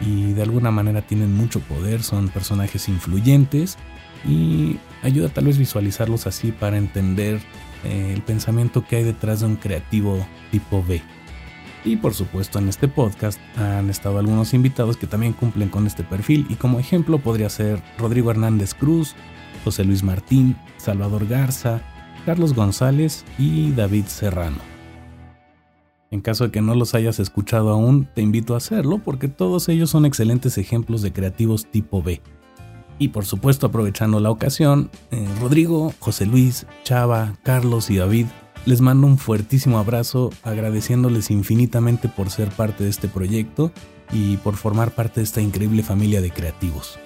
y 0.00 0.34
de 0.34 0.42
alguna 0.42 0.70
manera 0.70 1.02
tienen 1.02 1.34
mucho 1.34 1.58
poder, 1.58 2.04
son 2.04 2.28
personajes 2.28 2.88
influyentes 2.88 3.76
y 4.24 4.78
ayuda 5.02 5.28
tal 5.28 5.46
vez 5.46 5.58
visualizarlos 5.58 6.26
así 6.26 6.52
para 6.52 6.78
entender 6.78 7.40
eh, 7.84 8.12
el 8.14 8.22
pensamiento 8.22 8.84
que 8.86 8.96
hay 8.96 9.04
detrás 9.04 9.40
de 9.40 9.46
un 9.46 9.56
creativo 9.56 10.26
tipo 10.50 10.84
B. 10.86 11.02
Y 11.84 11.96
por 11.96 12.14
supuesto 12.14 12.58
en 12.58 12.68
este 12.68 12.88
podcast 12.88 13.40
han 13.56 13.90
estado 13.90 14.18
algunos 14.18 14.54
invitados 14.54 14.96
que 14.96 15.06
también 15.06 15.32
cumplen 15.32 15.68
con 15.68 15.86
este 15.86 16.02
perfil 16.02 16.46
y 16.48 16.56
como 16.56 16.80
ejemplo 16.80 17.18
podría 17.18 17.48
ser 17.48 17.80
Rodrigo 17.96 18.30
Hernández 18.30 18.74
Cruz, 18.74 19.14
José 19.64 19.84
Luis 19.84 20.02
Martín, 20.02 20.56
Salvador 20.78 21.28
Garza, 21.28 21.80
Carlos 22.24 22.54
González 22.54 23.24
y 23.38 23.70
David 23.70 24.06
Serrano. 24.06 24.58
En 26.10 26.20
caso 26.20 26.44
de 26.44 26.50
que 26.50 26.60
no 26.60 26.74
los 26.74 26.94
hayas 26.94 27.20
escuchado 27.20 27.70
aún, 27.70 28.08
te 28.14 28.22
invito 28.22 28.54
a 28.54 28.58
hacerlo 28.58 28.98
porque 28.98 29.28
todos 29.28 29.68
ellos 29.68 29.90
son 29.90 30.06
excelentes 30.06 30.58
ejemplos 30.58 31.02
de 31.02 31.12
creativos 31.12 31.66
tipo 31.66 32.02
B. 32.02 32.20
Y 32.98 33.08
por 33.08 33.26
supuesto, 33.26 33.66
aprovechando 33.66 34.20
la 34.20 34.30
ocasión, 34.30 34.90
eh, 35.10 35.26
Rodrigo, 35.40 35.92
José 36.00 36.26
Luis, 36.26 36.66
Chava, 36.82 37.36
Carlos 37.42 37.90
y 37.90 37.96
David, 37.96 38.26
les 38.64 38.80
mando 38.80 39.06
un 39.06 39.18
fuertísimo 39.18 39.78
abrazo 39.78 40.30
agradeciéndoles 40.42 41.30
infinitamente 41.30 42.08
por 42.08 42.30
ser 42.30 42.48
parte 42.48 42.84
de 42.84 42.90
este 42.90 43.08
proyecto 43.08 43.70
y 44.12 44.38
por 44.38 44.56
formar 44.56 44.92
parte 44.92 45.20
de 45.20 45.24
esta 45.24 45.40
increíble 45.40 45.82
familia 45.82 46.20
de 46.20 46.30
creativos. 46.30 46.98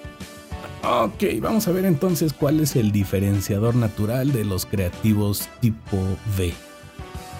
Ok, 0.83 1.23
vamos 1.39 1.67
a 1.67 1.71
ver 1.71 1.85
entonces 1.85 2.33
cuál 2.33 2.59
es 2.59 2.75
el 2.75 2.91
diferenciador 2.91 3.75
natural 3.75 4.31
de 4.31 4.45
los 4.45 4.65
creativos 4.65 5.47
tipo 5.59 5.97
B. 6.37 6.53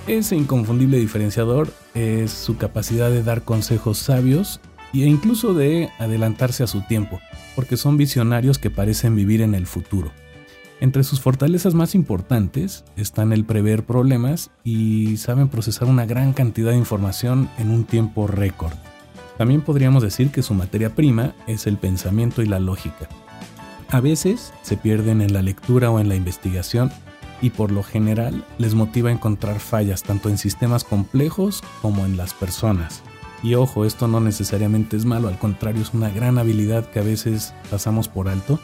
Ese 0.05 0.35
inconfundible 0.35 0.97
diferenciador 0.97 1.73
es 1.95 2.31
su 2.31 2.57
capacidad 2.57 3.09
de 3.09 3.23
dar 3.23 3.43
consejos 3.43 3.97
sabios 3.97 4.59
e 4.93 4.99
incluso 4.99 5.53
de 5.53 5.89
adelantarse 5.99 6.63
a 6.63 6.67
su 6.67 6.81
tiempo, 6.81 7.19
porque 7.55 7.77
son 7.77 7.97
visionarios 7.97 8.57
que 8.57 8.69
parecen 8.69 9.15
vivir 9.15 9.41
en 9.41 9.55
el 9.55 9.67
futuro. 9.67 10.11
Entre 10.81 11.03
sus 11.03 11.21
fortalezas 11.21 11.75
más 11.75 11.93
importantes 11.93 12.83
están 12.97 13.33
el 13.33 13.45
prever 13.45 13.83
problemas 13.83 14.49
y 14.63 15.17
saben 15.17 15.47
procesar 15.47 15.87
una 15.87 16.07
gran 16.07 16.33
cantidad 16.33 16.71
de 16.71 16.77
información 16.77 17.49
en 17.59 17.69
un 17.69 17.83
tiempo 17.83 18.25
récord. 18.25 18.73
También 19.37 19.61
podríamos 19.61 20.01
decir 20.01 20.31
que 20.31 20.41
su 20.41 20.55
materia 20.55 20.95
prima 20.95 21.35
es 21.45 21.67
el 21.67 21.77
pensamiento 21.77 22.41
y 22.41 22.47
la 22.47 22.59
lógica. 22.59 23.07
A 23.89 23.99
veces 23.99 24.53
se 24.63 24.77
pierden 24.77 25.21
en 25.21 25.33
la 25.33 25.41
lectura 25.41 25.91
o 25.91 25.99
en 25.99 26.09
la 26.09 26.15
investigación 26.15 26.91
y 27.41 27.49
por 27.51 27.71
lo 27.71 27.83
general 27.83 28.45
les 28.57 28.73
motiva 28.73 29.09
a 29.09 29.13
encontrar 29.13 29.59
fallas 29.59 30.03
tanto 30.03 30.29
en 30.29 30.37
sistemas 30.37 30.83
complejos 30.83 31.63
como 31.81 32.05
en 32.05 32.17
las 32.17 32.33
personas. 32.33 33.03
Y 33.43 33.55
ojo, 33.55 33.85
esto 33.85 34.07
no 34.07 34.19
necesariamente 34.19 34.95
es 34.95 35.05
malo, 35.05 35.27
al 35.27 35.39
contrario 35.39 35.81
es 35.81 35.93
una 35.93 36.09
gran 36.09 36.37
habilidad 36.37 36.85
que 36.85 36.99
a 36.99 37.03
veces 37.03 37.53
pasamos 37.69 38.07
por 38.07 38.29
alto. 38.29 38.59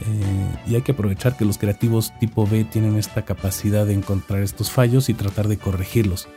Eh, 0.00 0.56
y 0.66 0.74
hay 0.74 0.82
que 0.82 0.92
aprovechar 0.92 1.36
que 1.36 1.44
los 1.44 1.58
creativos 1.58 2.12
tipo 2.18 2.46
B 2.46 2.64
tienen 2.64 2.96
esta 2.96 3.24
capacidad 3.24 3.86
de 3.86 3.92
encontrar 3.92 4.40
estos 4.42 4.70
fallos 4.70 5.08
y 5.08 5.14
tratar 5.14 5.46
de 5.46 5.58
corregirlos. 5.58 6.28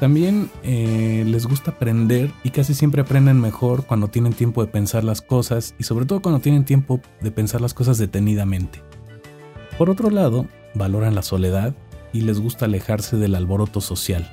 También 0.00 0.50
eh, 0.62 1.24
les 1.26 1.46
gusta 1.46 1.70
aprender 1.70 2.30
y 2.44 2.50
casi 2.50 2.74
siempre 2.74 3.00
aprenden 3.00 3.40
mejor 3.40 3.86
cuando 3.86 4.08
tienen 4.08 4.34
tiempo 4.34 4.62
de 4.62 4.70
pensar 4.70 5.04
las 5.04 5.22
cosas 5.22 5.74
y 5.78 5.84
sobre 5.84 6.04
todo 6.04 6.20
cuando 6.20 6.40
tienen 6.40 6.64
tiempo 6.64 7.00
de 7.22 7.30
pensar 7.30 7.62
las 7.62 7.72
cosas 7.72 7.96
detenidamente. 7.96 8.82
Por 9.78 9.88
otro 9.88 10.10
lado, 10.10 10.46
valoran 10.74 11.14
la 11.14 11.22
soledad 11.22 11.74
y 12.12 12.22
les 12.22 12.40
gusta 12.40 12.66
alejarse 12.66 13.16
del 13.16 13.34
alboroto 13.34 13.80
social. 13.80 14.30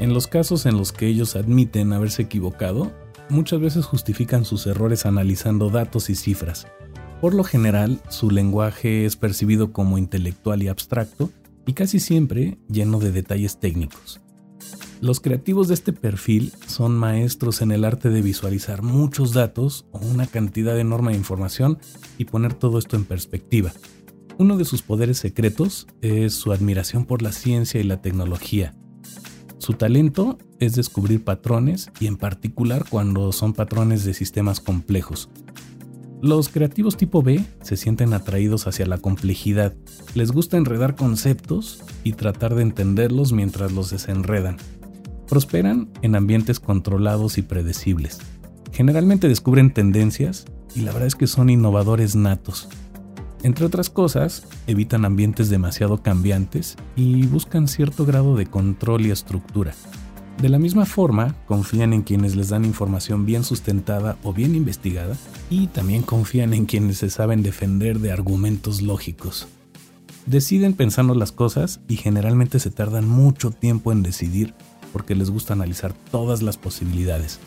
En 0.00 0.12
los 0.12 0.26
casos 0.26 0.66
en 0.66 0.76
los 0.76 0.92
que 0.92 1.06
ellos 1.06 1.36
admiten 1.36 1.92
haberse 1.92 2.22
equivocado, 2.22 2.92
muchas 3.28 3.60
veces 3.60 3.84
justifican 3.84 4.44
sus 4.44 4.66
errores 4.66 5.06
analizando 5.06 5.70
datos 5.70 6.10
y 6.10 6.16
cifras. 6.16 6.66
Por 7.20 7.32
lo 7.32 7.44
general, 7.44 8.00
su 8.08 8.30
lenguaje 8.30 9.06
es 9.06 9.16
percibido 9.16 9.72
como 9.72 9.96
intelectual 9.96 10.62
y 10.62 10.68
abstracto 10.68 11.30
y 11.64 11.72
casi 11.72 12.00
siempre 12.00 12.58
lleno 12.68 12.98
de 12.98 13.12
detalles 13.12 13.60
técnicos. 13.60 14.20
Los 15.00 15.20
creativos 15.20 15.68
de 15.68 15.74
este 15.74 15.92
perfil 15.92 16.52
son 16.66 16.96
maestros 16.96 17.62
en 17.62 17.70
el 17.70 17.84
arte 17.84 18.10
de 18.10 18.22
visualizar 18.22 18.82
muchos 18.82 19.32
datos 19.32 19.86
o 19.92 19.98
una 19.98 20.26
cantidad 20.26 20.78
enorme 20.78 21.12
de 21.12 21.18
información 21.18 21.78
y 22.18 22.24
poner 22.24 22.54
todo 22.54 22.78
esto 22.78 22.96
en 22.96 23.04
perspectiva. 23.04 23.72
Uno 24.38 24.56
de 24.56 24.64
sus 24.64 24.82
poderes 24.82 25.18
secretos 25.18 25.86
es 26.00 26.34
su 26.34 26.52
admiración 26.52 27.04
por 27.04 27.22
la 27.22 27.32
ciencia 27.32 27.80
y 27.80 27.84
la 27.84 28.02
tecnología. 28.02 28.74
Su 29.64 29.72
talento 29.72 30.36
es 30.60 30.74
descubrir 30.74 31.24
patrones 31.24 31.90
y 31.98 32.06
en 32.06 32.18
particular 32.18 32.84
cuando 32.86 33.32
son 33.32 33.54
patrones 33.54 34.04
de 34.04 34.12
sistemas 34.12 34.60
complejos. 34.60 35.30
Los 36.20 36.50
creativos 36.50 36.98
tipo 36.98 37.22
B 37.22 37.42
se 37.62 37.78
sienten 37.78 38.12
atraídos 38.12 38.66
hacia 38.66 38.84
la 38.84 38.98
complejidad, 38.98 39.72
les 40.14 40.32
gusta 40.32 40.58
enredar 40.58 40.96
conceptos 40.96 41.82
y 42.02 42.12
tratar 42.12 42.54
de 42.54 42.60
entenderlos 42.60 43.32
mientras 43.32 43.72
los 43.72 43.88
desenredan. 43.88 44.58
Prosperan 45.26 45.88
en 46.02 46.14
ambientes 46.14 46.60
controlados 46.60 47.38
y 47.38 47.42
predecibles. 47.42 48.18
Generalmente 48.70 49.28
descubren 49.28 49.72
tendencias 49.72 50.44
y 50.74 50.80
la 50.80 50.92
verdad 50.92 51.06
es 51.06 51.14
que 51.14 51.26
son 51.26 51.48
innovadores 51.48 52.16
natos. 52.16 52.68
Entre 53.44 53.66
otras 53.66 53.90
cosas, 53.90 54.44
evitan 54.66 55.04
ambientes 55.04 55.50
demasiado 55.50 56.02
cambiantes 56.02 56.76
y 56.96 57.26
buscan 57.26 57.68
cierto 57.68 58.06
grado 58.06 58.36
de 58.36 58.46
control 58.46 59.04
y 59.04 59.10
estructura. 59.10 59.74
De 60.40 60.48
la 60.48 60.58
misma 60.58 60.86
forma, 60.86 61.36
confían 61.46 61.92
en 61.92 62.00
quienes 62.00 62.36
les 62.36 62.48
dan 62.48 62.64
información 62.64 63.26
bien 63.26 63.44
sustentada 63.44 64.16
o 64.22 64.32
bien 64.32 64.54
investigada 64.54 65.14
y 65.50 65.66
también 65.66 66.00
confían 66.00 66.54
en 66.54 66.64
quienes 66.64 66.96
se 66.96 67.10
saben 67.10 67.42
defender 67.42 67.98
de 67.98 68.12
argumentos 68.12 68.80
lógicos. 68.80 69.46
Deciden 70.24 70.72
pensando 70.72 71.14
las 71.14 71.30
cosas 71.30 71.80
y 71.86 71.96
generalmente 71.96 72.58
se 72.60 72.70
tardan 72.70 73.06
mucho 73.06 73.50
tiempo 73.50 73.92
en 73.92 74.02
decidir 74.02 74.54
porque 74.90 75.14
les 75.14 75.28
gusta 75.28 75.52
analizar 75.52 75.92
todas 76.10 76.40
las 76.40 76.56
posibilidades. 76.56 77.40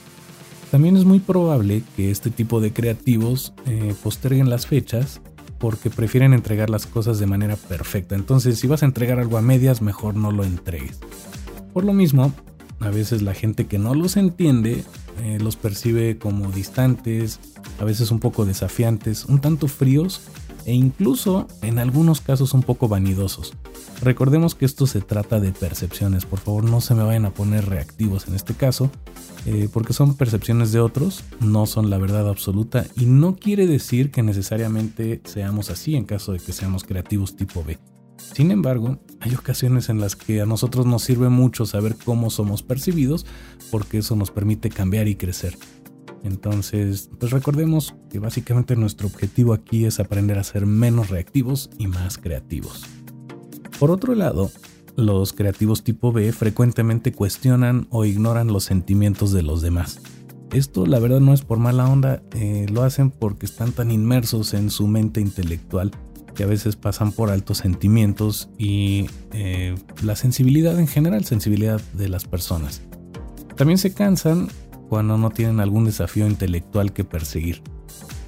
También 0.70 0.96
es 0.96 1.06
muy 1.06 1.18
probable 1.18 1.82
que 1.96 2.12
este 2.12 2.30
tipo 2.30 2.62
de 2.62 2.72
creativos 2.72 3.54
eh, 3.66 3.96
posterguen 4.04 4.52
las 4.52 4.68
fechas 4.68 5.22
porque 5.58 5.90
prefieren 5.90 6.34
entregar 6.34 6.70
las 6.70 6.86
cosas 6.86 7.20
de 7.20 7.26
manera 7.26 7.56
perfecta. 7.56 8.16
Entonces, 8.16 8.60
si 8.60 8.68
vas 8.68 8.84
a 8.84 8.86
entregar 8.86 9.20
algo 9.20 9.38
a 9.38 9.42
medias, 9.42 9.82
mejor 9.82 10.16
no 10.16 10.32
lo 10.32 10.44
entregues. 10.44 11.00
Por 11.74 11.84
lo 11.84 11.94
mismo, 11.94 12.34
a 12.80 12.90
veces 12.90 13.22
la 13.22 13.34
gente 13.34 13.68
que 13.68 13.80
no 13.80 13.94
los 13.96 14.18
entiende 14.18 14.84
eh, 15.24 15.40
los 15.42 15.56
percibe 15.56 16.18
como 16.18 16.52
distantes, 16.52 17.40
a 17.80 17.86
veces 17.86 18.12
un 18.12 18.20
poco 18.20 18.46
desafiantes, 18.46 19.26
un 19.26 19.40
tanto 19.40 19.68
fríos 19.68 20.22
e 20.68 20.74
incluso 20.74 21.48
en 21.62 21.80
algunos 21.80 22.22
casos 22.22 22.54
un 22.54 22.62
poco 22.62 22.90
vanidosos. 22.90 23.54
Recordemos 24.02 24.54
que 24.54 24.66
esto 24.66 24.86
se 24.86 25.02
trata 25.02 25.40
de 25.40 25.54
percepciones, 25.54 26.26
por 26.26 26.40
favor 26.40 26.66
no 26.66 26.82
se 26.82 26.94
me 26.94 27.04
vayan 27.04 27.26
a 27.26 27.34
poner 27.34 27.68
reactivos 27.68 28.28
en 28.28 28.36
este 28.36 28.54
caso, 28.54 28.92
eh, 29.46 29.70
porque 29.72 29.94
son 29.94 30.16
percepciones 30.16 30.74
de 30.74 30.82
otros, 30.82 31.24
no 31.40 31.66
son 31.66 31.90
la 31.90 31.98
verdad 31.98 32.28
absoluta 32.28 32.86
y 32.98 33.06
no 33.06 33.38
quiere 33.38 33.66
decir 33.66 34.12
que 34.12 34.22
necesariamente 34.24 35.22
seamos 35.24 35.70
así 35.70 35.96
en 35.96 36.04
caso 36.04 36.34
de 36.34 36.40
que 36.40 36.52
seamos 36.52 36.84
creativos 36.84 37.38
tipo 37.38 37.64
B. 37.64 37.80
Sin 38.18 38.52
embargo, 38.52 39.00
hay 39.22 39.34
ocasiones 39.36 39.88
en 39.90 40.02
las 40.02 40.16
que 40.16 40.42
a 40.42 40.46
nosotros 40.46 40.86
nos 40.86 41.02
sirve 41.04 41.30
mucho 41.30 41.66
saber 41.66 41.96
cómo 42.04 42.30
somos 42.30 42.62
percibidos 42.62 43.26
porque 43.72 44.00
eso 44.00 44.16
nos 44.16 44.32
permite 44.32 44.70
cambiar 44.70 45.08
y 45.08 45.16
crecer. 45.16 45.58
Entonces, 46.24 47.10
pues 47.20 47.32
recordemos 47.32 47.96
que 48.10 48.20
básicamente 48.20 48.76
nuestro 48.76 49.08
objetivo 49.08 49.54
aquí 49.54 49.86
es 49.86 50.00
aprender 50.00 50.38
a 50.40 50.44
ser 50.44 50.66
menos 50.66 51.10
reactivos 51.10 51.70
y 51.78 51.88
más 51.88 52.18
creativos. 52.18 52.84
Por 53.80 53.92
otro 53.92 54.16
lado, 54.16 54.52
los 54.96 55.34
creativos 55.34 55.84
tipo 55.84 56.12
B 56.12 56.32
frecuentemente 56.32 57.12
cuestionan 57.12 57.88
o 57.92 58.04
ignoran 58.06 58.48
los 58.48 58.64
sentimientos 58.64 59.32
de 59.32 59.44
los 59.44 59.62
demás. 59.62 60.00
Esto 60.52 60.86
la 60.86 61.00
verdad 61.00 61.20
no 61.20 61.34
es 61.34 61.42
por 61.42 61.60
mala 61.60 61.88
onda, 61.88 62.24
eh, 62.32 62.66
lo 62.72 62.84
hacen 62.84 63.12
porque 63.12 63.46
están 63.46 63.74
tan 63.74 63.92
inmersos 63.92 64.54
en 64.54 64.70
su 64.72 64.88
mente 64.88 65.22
intelectual 65.22 65.92
que 66.34 66.44
a 66.44 66.48
veces 66.48 66.76
pasan 66.76 67.12
por 67.12 67.32
altos 67.32 67.58
sentimientos 67.58 68.50
y 68.58 69.08
eh, 69.34 69.76
la 70.04 70.16
sensibilidad 70.16 70.80
en 70.80 70.88
general, 70.88 71.26
sensibilidad 71.26 71.82
de 71.94 72.10
las 72.10 72.26
personas. 72.26 72.82
También 73.56 73.80
se 73.80 73.94
cansan 73.94 74.48
cuando 74.90 75.18
no 75.18 75.30
tienen 75.30 75.60
algún 75.60 75.86
desafío 75.86 76.28
intelectual 76.28 76.94
que 76.94 77.04
perseguir. 77.04 77.62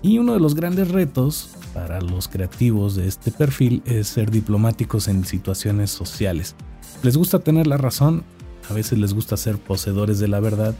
Y 0.02 0.18
uno 0.18 0.34
de 0.34 0.40
los 0.40 0.56
grandes 0.56 0.90
retos 0.90 1.52
para 1.74 2.02
los 2.02 2.28
creativos 2.28 2.96
de 2.96 3.08
este 3.08 3.32
perfil 3.32 3.82
es 3.86 4.08
ser 4.08 4.32
diplomáticos 4.32 5.08
en 5.08 5.26
situaciones 5.26 5.92
sociales. 5.92 6.56
Les 7.04 7.18
gusta 7.18 7.40
tener 7.40 7.68
la 7.68 7.78
razón, 7.78 8.24
a 8.70 8.74
veces 8.74 9.00
les 9.00 9.14
gusta 9.14 9.38
ser 9.38 9.58
poseedores 9.58 10.20
de 10.20 10.28
la 10.28 10.40
verdad 10.40 10.76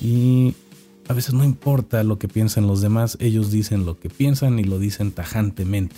y 0.00 0.54
a 1.08 1.12
veces 1.12 1.34
no 1.34 1.44
importa 1.44 2.04
lo 2.04 2.18
que 2.18 2.28
piensen 2.28 2.66
los 2.66 2.80
demás, 2.80 3.16
ellos 3.20 3.50
dicen 3.50 3.84
lo 3.84 3.98
que 3.98 4.08
piensan 4.08 4.58
y 4.58 4.64
lo 4.64 4.78
dicen 4.78 5.10
tajantemente. 5.10 5.96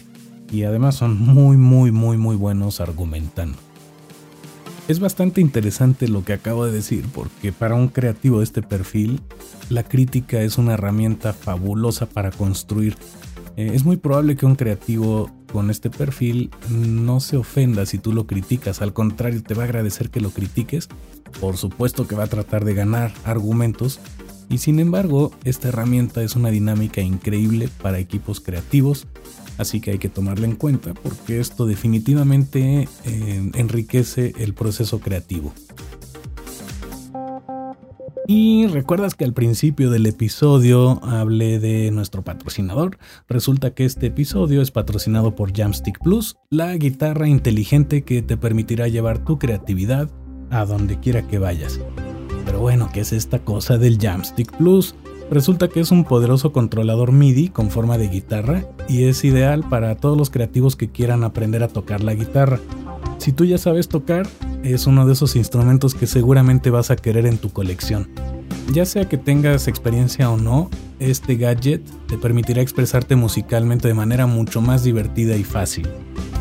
Y 0.50 0.64
además 0.64 0.96
son 0.96 1.18
muy, 1.18 1.56
muy, 1.56 1.92
muy, 1.92 2.16
muy 2.16 2.36
buenos 2.36 2.80
argumentando. 2.80 3.58
Es 4.92 5.00
bastante 5.00 5.40
interesante 5.40 6.06
lo 6.06 6.22
que 6.22 6.34
acabo 6.34 6.66
de 6.66 6.70
decir 6.70 7.06
porque 7.14 7.50
para 7.50 7.74
un 7.74 7.88
creativo 7.88 8.40
de 8.40 8.44
este 8.44 8.60
perfil, 8.60 9.22
la 9.70 9.84
crítica 9.84 10.42
es 10.42 10.58
una 10.58 10.74
herramienta 10.74 11.32
fabulosa 11.32 12.04
para 12.04 12.30
construir. 12.30 12.98
Eh, 13.56 13.70
es 13.72 13.86
muy 13.86 13.96
probable 13.96 14.36
que 14.36 14.44
un 14.44 14.54
creativo 14.54 15.30
con 15.50 15.70
este 15.70 15.88
perfil 15.88 16.50
no 16.68 17.20
se 17.20 17.38
ofenda 17.38 17.86
si 17.86 17.96
tú 17.96 18.12
lo 18.12 18.26
criticas, 18.26 18.82
al 18.82 18.92
contrario 18.92 19.42
te 19.42 19.54
va 19.54 19.62
a 19.62 19.64
agradecer 19.64 20.10
que 20.10 20.20
lo 20.20 20.28
critiques, 20.28 20.90
por 21.40 21.56
supuesto 21.56 22.06
que 22.06 22.14
va 22.14 22.24
a 22.24 22.26
tratar 22.26 22.66
de 22.66 22.74
ganar 22.74 23.14
argumentos. 23.24 23.98
Y 24.50 24.58
sin 24.58 24.78
embargo 24.78 25.32
esta 25.44 25.68
herramienta 25.68 26.22
es 26.22 26.36
una 26.36 26.50
dinámica 26.50 27.00
increíble 27.00 27.70
para 27.80 27.98
equipos 27.98 28.40
creativos 28.40 29.06
Así 29.62 29.80
que 29.80 29.92
hay 29.92 29.98
que 29.98 30.08
tomarla 30.08 30.46
en 30.46 30.56
cuenta 30.56 30.92
porque 30.92 31.40
esto 31.40 31.66
definitivamente 31.66 32.88
eh, 33.04 33.50
enriquece 33.54 34.34
el 34.38 34.54
proceso 34.54 35.00
creativo. 35.00 35.52
Y 38.26 38.66
recuerdas 38.66 39.14
que 39.14 39.24
al 39.24 39.34
principio 39.34 39.90
del 39.90 40.06
episodio 40.06 41.04
hablé 41.04 41.58
de 41.58 41.90
nuestro 41.90 42.22
patrocinador. 42.22 42.98
Resulta 43.28 43.72
que 43.74 43.84
este 43.84 44.06
episodio 44.06 44.62
es 44.62 44.70
patrocinado 44.70 45.36
por 45.36 45.56
Jamstick 45.56 45.98
Plus, 46.02 46.36
la 46.50 46.76
guitarra 46.76 47.28
inteligente 47.28 48.02
que 48.02 48.22
te 48.22 48.36
permitirá 48.36 48.88
llevar 48.88 49.24
tu 49.24 49.38
creatividad 49.38 50.10
a 50.50 50.64
donde 50.64 50.98
quiera 50.98 51.26
que 51.28 51.38
vayas. 51.38 51.80
Pero 52.44 52.60
bueno, 52.60 52.90
¿qué 52.92 53.00
es 53.00 53.12
esta 53.12 53.38
cosa 53.40 53.78
del 53.78 53.98
Jamstick 53.98 54.56
Plus? 54.56 54.94
Resulta 55.30 55.68
que 55.68 55.80
es 55.80 55.90
un 55.90 56.04
poderoso 56.04 56.52
controlador 56.52 57.12
MIDI 57.12 57.48
con 57.48 57.70
forma 57.70 57.98
de 57.98 58.08
guitarra 58.08 58.64
y 58.88 59.04
es 59.04 59.24
ideal 59.24 59.64
para 59.68 59.96
todos 59.96 60.18
los 60.18 60.30
creativos 60.30 60.76
que 60.76 60.90
quieran 60.90 61.24
aprender 61.24 61.62
a 61.62 61.68
tocar 61.68 62.02
la 62.02 62.14
guitarra. 62.14 62.60
Si 63.18 63.32
tú 63.32 63.44
ya 63.44 63.56
sabes 63.56 63.88
tocar, 63.88 64.26
es 64.62 64.86
uno 64.86 65.06
de 65.06 65.12
esos 65.12 65.36
instrumentos 65.36 65.94
que 65.94 66.06
seguramente 66.06 66.70
vas 66.70 66.90
a 66.90 66.96
querer 66.96 67.26
en 67.26 67.38
tu 67.38 67.50
colección. 67.50 68.08
Ya 68.72 68.84
sea 68.86 69.08
que 69.08 69.18
tengas 69.18 69.68
experiencia 69.68 70.30
o 70.30 70.36
no, 70.36 70.70
este 70.98 71.36
gadget 71.36 71.82
te 72.06 72.16
permitirá 72.16 72.62
expresarte 72.62 73.16
musicalmente 73.16 73.88
de 73.88 73.94
manera 73.94 74.26
mucho 74.26 74.60
más 74.60 74.84
divertida 74.84 75.36
y 75.36 75.44
fácil. 75.44 75.88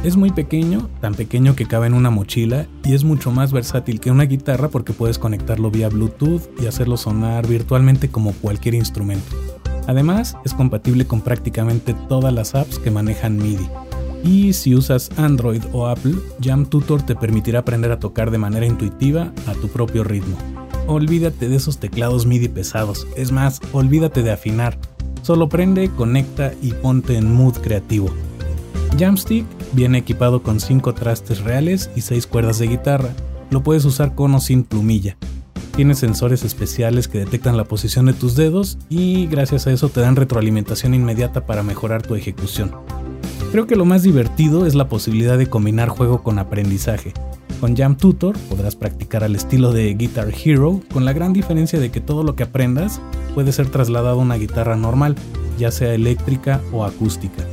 Es 0.03 0.17
muy 0.17 0.31
pequeño, 0.31 0.89
tan 0.99 1.13
pequeño 1.13 1.55
que 1.55 1.67
cabe 1.67 1.85
en 1.85 1.93
una 1.93 2.09
mochila 2.09 2.65
y 2.83 2.95
es 2.95 3.03
mucho 3.03 3.31
más 3.31 3.51
versátil 3.51 3.99
que 3.99 4.09
una 4.09 4.23
guitarra 4.23 4.67
porque 4.69 4.93
puedes 4.93 5.19
conectarlo 5.19 5.69
vía 5.69 5.89
Bluetooth 5.89 6.41
y 6.59 6.65
hacerlo 6.65 6.97
sonar 6.97 7.47
virtualmente 7.47 8.09
como 8.09 8.33
cualquier 8.33 8.73
instrumento. 8.73 9.35
Además, 9.85 10.35
es 10.43 10.55
compatible 10.55 11.05
con 11.05 11.21
prácticamente 11.21 11.93
todas 12.09 12.33
las 12.33 12.55
apps 12.55 12.79
que 12.79 12.89
manejan 12.89 13.37
MIDI. 13.37 13.69
Y 14.23 14.53
si 14.53 14.73
usas 14.73 15.11
Android 15.17 15.61
o 15.71 15.85
Apple, 15.85 16.15
Jam 16.41 16.65
Tutor 16.65 17.03
te 17.03 17.15
permitirá 17.15 17.59
aprender 17.59 17.91
a 17.91 17.99
tocar 17.99 18.31
de 18.31 18.39
manera 18.39 18.65
intuitiva 18.65 19.31
a 19.45 19.53
tu 19.53 19.67
propio 19.67 20.03
ritmo. 20.03 20.35
Olvídate 20.87 21.47
de 21.47 21.57
esos 21.57 21.77
teclados 21.77 22.25
MIDI 22.25 22.47
pesados, 22.47 23.07
es 23.15 23.31
más, 23.31 23.61
olvídate 23.71 24.23
de 24.23 24.31
afinar. 24.31 24.79
Solo 25.21 25.47
prende, 25.47 25.91
conecta 25.91 26.53
y 26.59 26.73
ponte 26.73 27.17
en 27.17 27.31
mood 27.31 27.53
creativo. 27.57 28.09
Jamstick 28.97 29.45
viene 29.73 29.99
equipado 29.99 30.43
con 30.43 30.59
5 30.59 30.93
trastes 30.93 31.41
reales 31.41 31.89
y 31.95 32.01
6 32.01 32.27
cuerdas 32.27 32.59
de 32.59 32.67
guitarra. 32.67 33.09
Lo 33.49 33.63
puedes 33.63 33.85
usar 33.85 34.15
con 34.15 34.33
o 34.35 34.39
sin 34.39 34.63
plumilla. 34.63 35.17
Tiene 35.75 35.95
sensores 35.95 36.43
especiales 36.43 37.07
que 37.07 37.19
detectan 37.19 37.57
la 37.57 37.63
posición 37.63 38.05
de 38.05 38.13
tus 38.13 38.35
dedos 38.35 38.77
y 38.89 39.27
gracias 39.27 39.67
a 39.67 39.71
eso 39.71 39.89
te 39.89 40.01
dan 40.01 40.15
retroalimentación 40.15 40.93
inmediata 40.93 41.45
para 41.45 41.63
mejorar 41.63 42.01
tu 42.01 42.15
ejecución. 42.15 42.71
Creo 43.51 43.67
que 43.67 43.75
lo 43.75 43.85
más 43.85 44.03
divertido 44.03 44.65
es 44.65 44.75
la 44.75 44.87
posibilidad 44.87 45.37
de 45.37 45.47
combinar 45.47 45.89
juego 45.89 46.23
con 46.23 46.39
aprendizaje. 46.39 47.13
Con 47.59 47.75
Jam 47.75 47.95
Tutor 47.95 48.37
podrás 48.49 48.75
practicar 48.75 49.23
al 49.23 49.35
estilo 49.35 49.71
de 49.71 49.93
Guitar 49.93 50.33
Hero, 50.33 50.81
con 50.91 51.05
la 51.05 51.13
gran 51.13 51.31
diferencia 51.31 51.79
de 51.79 51.91
que 51.91 52.01
todo 52.01 52.23
lo 52.23 52.35
que 52.35 52.43
aprendas 52.43 53.01
puede 53.33 53.51
ser 53.51 53.69
trasladado 53.69 54.19
a 54.19 54.23
una 54.23 54.35
guitarra 54.35 54.75
normal, 54.75 55.15
ya 55.59 55.69
sea 55.71 55.93
eléctrica 55.93 56.59
o 56.71 56.85
acústica. 56.85 57.45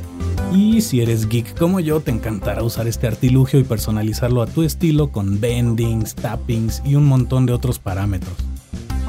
Y 0.53 0.81
si 0.81 1.01
eres 1.01 1.29
geek 1.29 1.57
como 1.57 1.79
yo, 1.79 1.99
te 1.99 2.09
encantará 2.09 2.63
usar 2.63 2.87
este 2.87 3.07
artilugio 3.07 3.59
y 3.59 3.63
personalizarlo 3.63 4.41
a 4.41 4.47
tu 4.47 4.63
estilo 4.63 5.11
con 5.11 5.39
bendings, 5.39 6.15
tappings 6.15 6.81
y 6.83 6.95
un 6.95 7.05
montón 7.05 7.45
de 7.45 7.53
otros 7.53 7.77
parámetros. 7.77 8.33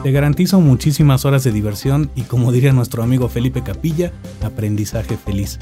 Te 0.03 0.13
garantizo 0.13 0.61
muchísimas 0.61 1.25
horas 1.25 1.45
de 1.45 1.53
diversión 1.53 2.11
y 2.15 2.23
como 2.23 2.53
diría 2.53 2.73
nuestro 2.73 3.03
amigo 3.03 3.29
Felipe 3.29 3.63
Capilla, 3.63 4.13
aprendizaje 4.43 5.17
feliz. 5.17 5.59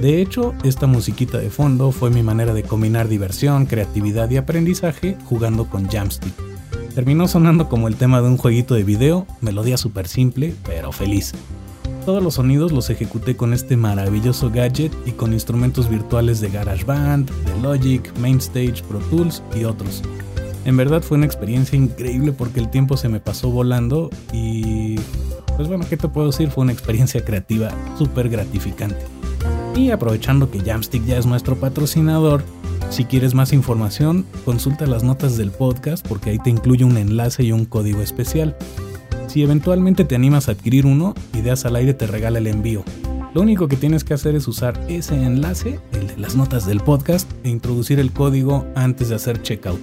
De 0.00 0.22
hecho, 0.22 0.54
esta 0.64 0.86
musiquita 0.86 1.36
de 1.36 1.50
fondo 1.50 1.92
fue 1.92 2.10
mi 2.10 2.22
manera 2.22 2.54
de 2.54 2.62
combinar 2.62 3.08
diversión, 3.08 3.66
creatividad 3.66 4.30
y 4.30 4.38
aprendizaje 4.38 5.18
jugando 5.26 5.66
con 5.66 5.88
Jamstick. 5.88 6.32
Terminó 6.94 7.28
sonando 7.28 7.68
como 7.68 7.88
el 7.88 7.96
tema 7.96 8.22
de 8.22 8.28
un 8.28 8.36
jueguito 8.38 8.74
de 8.74 8.84
video, 8.84 9.26
melodía 9.40 9.76
súper 9.76 10.08
simple, 10.08 10.54
pero 10.64 10.92
feliz. 10.92 11.34
Todos 12.04 12.22
los 12.22 12.34
sonidos 12.34 12.72
los 12.72 12.88
ejecuté 12.90 13.36
con 13.36 13.52
este 13.52 13.76
maravilloso 13.76 14.50
gadget 14.50 14.92
y 15.06 15.12
con 15.12 15.32
instrumentos 15.32 15.88
virtuales 15.88 16.40
de 16.40 16.48
GarageBand, 16.48 17.30
de 17.30 17.62
Logic, 17.62 18.18
Mainstage, 18.18 18.82
Pro 18.88 18.98
Tools 19.10 19.42
y 19.54 19.64
otros. 19.64 20.02
En 20.64 20.76
verdad 20.76 21.02
fue 21.02 21.18
una 21.18 21.26
experiencia 21.26 21.76
increíble 21.76 22.32
porque 22.32 22.60
el 22.60 22.70
tiempo 22.70 22.96
se 22.96 23.08
me 23.08 23.20
pasó 23.20 23.50
volando 23.50 24.10
y 24.32 24.96
pues 25.56 25.68
bueno, 25.68 25.84
¿qué 25.88 25.96
te 25.96 26.08
puedo 26.08 26.28
decir? 26.28 26.50
Fue 26.50 26.62
una 26.62 26.72
experiencia 26.72 27.24
creativa 27.24 27.70
súper 27.98 28.28
gratificante. 28.28 29.04
Y 29.76 29.90
aprovechando 29.90 30.50
que 30.50 30.60
Jamstick 30.60 31.04
ya 31.04 31.18
es 31.18 31.26
nuestro 31.26 31.56
patrocinador, 31.56 32.42
si 32.90 33.04
quieres 33.04 33.34
más 33.34 33.52
información, 33.52 34.26
consulta 34.44 34.86
las 34.86 35.04
notas 35.04 35.36
del 35.36 35.50
podcast 35.50 36.06
porque 36.06 36.30
ahí 36.30 36.38
te 36.38 36.50
incluye 36.50 36.84
un 36.84 36.96
enlace 36.96 37.44
y 37.44 37.52
un 37.52 37.66
código 37.66 38.00
especial. 38.00 38.56
Si 39.30 39.44
eventualmente 39.44 40.04
te 40.04 40.16
animas 40.16 40.48
a 40.48 40.52
adquirir 40.52 40.86
uno, 40.86 41.14
Ideas 41.34 41.64
al 41.64 41.76
Aire 41.76 41.94
te 41.94 42.08
regala 42.08 42.38
el 42.38 42.48
envío. 42.48 42.82
Lo 43.32 43.42
único 43.42 43.68
que 43.68 43.76
tienes 43.76 44.02
que 44.02 44.12
hacer 44.12 44.34
es 44.34 44.48
usar 44.48 44.84
ese 44.88 45.14
enlace, 45.14 45.78
el 45.92 46.08
de 46.08 46.16
las 46.16 46.34
notas 46.34 46.66
del 46.66 46.80
podcast, 46.80 47.30
e 47.44 47.48
introducir 47.48 48.00
el 48.00 48.12
código 48.12 48.66
antes 48.74 49.08
de 49.08 49.14
hacer 49.14 49.40
checkout. 49.40 49.80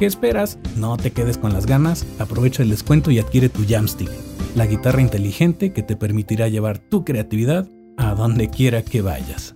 ¿Qué 0.00 0.06
esperas? 0.06 0.58
No 0.76 0.96
te 0.96 1.12
quedes 1.12 1.38
con 1.38 1.52
las 1.52 1.66
ganas, 1.66 2.04
aprovecha 2.18 2.64
el 2.64 2.70
descuento 2.70 3.12
y 3.12 3.20
adquiere 3.20 3.48
tu 3.48 3.64
Jamstick, 3.64 4.10
la 4.56 4.66
guitarra 4.66 5.00
inteligente 5.00 5.72
que 5.72 5.84
te 5.84 5.94
permitirá 5.94 6.48
llevar 6.48 6.78
tu 6.78 7.04
creatividad 7.04 7.68
a 7.96 8.16
donde 8.16 8.50
quiera 8.50 8.82
que 8.82 9.02
vayas. 9.02 9.54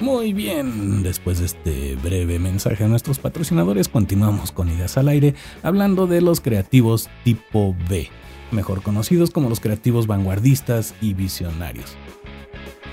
Muy 0.00 0.32
bien, 0.32 1.02
después 1.02 1.40
de 1.40 1.46
este 1.46 1.96
breve 1.96 2.38
mensaje 2.38 2.84
a 2.84 2.88
nuestros 2.88 3.18
patrocinadores, 3.18 3.88
continuamos 3.88 4.50
con 4.50 4.70
Ideas 4.70 4.96
al 4.96 5.08
Aire, 5.08 5.34
hablando 5.62 6.06
de 6.06 6.22
los 6.22 6.40
creativos 6.40 7.10
tipo 7.22 7.76
B, 7.86 8.08
mejor 8.50 8.82
conocidos 8.82 9.30
como 9.30 9.50
los 9.50 9.60
creativos 9.60 10.06
vanguardistas 10.06 10.94
y 11.02 11.12
visionarios. 11.12 11.98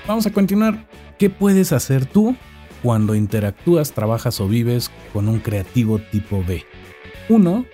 Vamos 0.06 0.26
a 0.26 0.32
continuar. 0.34 0.86
¿Qué 1.18 1.30
puedes 1.30 1.72
hacer 1.72 2.04
tú 2.04 2.36
cuando 2.82 3.14
interactúas, 3.14 3.92
trabajas 3.92 4.38
o 4.42 4.46
vives 4.46 4.90
con 5.14 5.28
un 5.28 5.40
creativo 5.40 6.00
tipo 6.12 6.44
B? 6.46 6.64
Uno, 7.30 7.64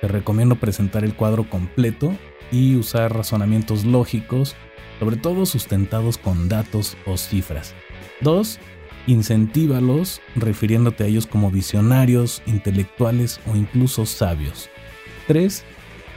Te 0.00 0.06
recomiendo 0.06 0.54
presentar 0.54 1.02
el 1.02 1.16
cuadro 1.16 1.50
completo 1.50 2.14
y 2.52 2.76
usar 2.76 3.12
razonamientos 3.12 3.84
lógicos, 3.84 4.54
sobre 5.00 5.16
todo 5.16 5.44
sustentados 5.46 6.16
con 6.16 6.48
datos 6.48 6.96
o 7.04 7.16
cifras. 7.16 7.74
2. 8.20 8.58
Incentívalos 9.06 10.20
refiriéndote 10.36 11.04
a 11.04 11.06
ellos 11.06 11.26
como 11.26 11.50
visionarios, 11.50 12.42
intelectuales 12.46 13.40
o 13.46 13.56
incluso 13.56 14.06
sabios. 14.06 14.68
3. 15.26 15.64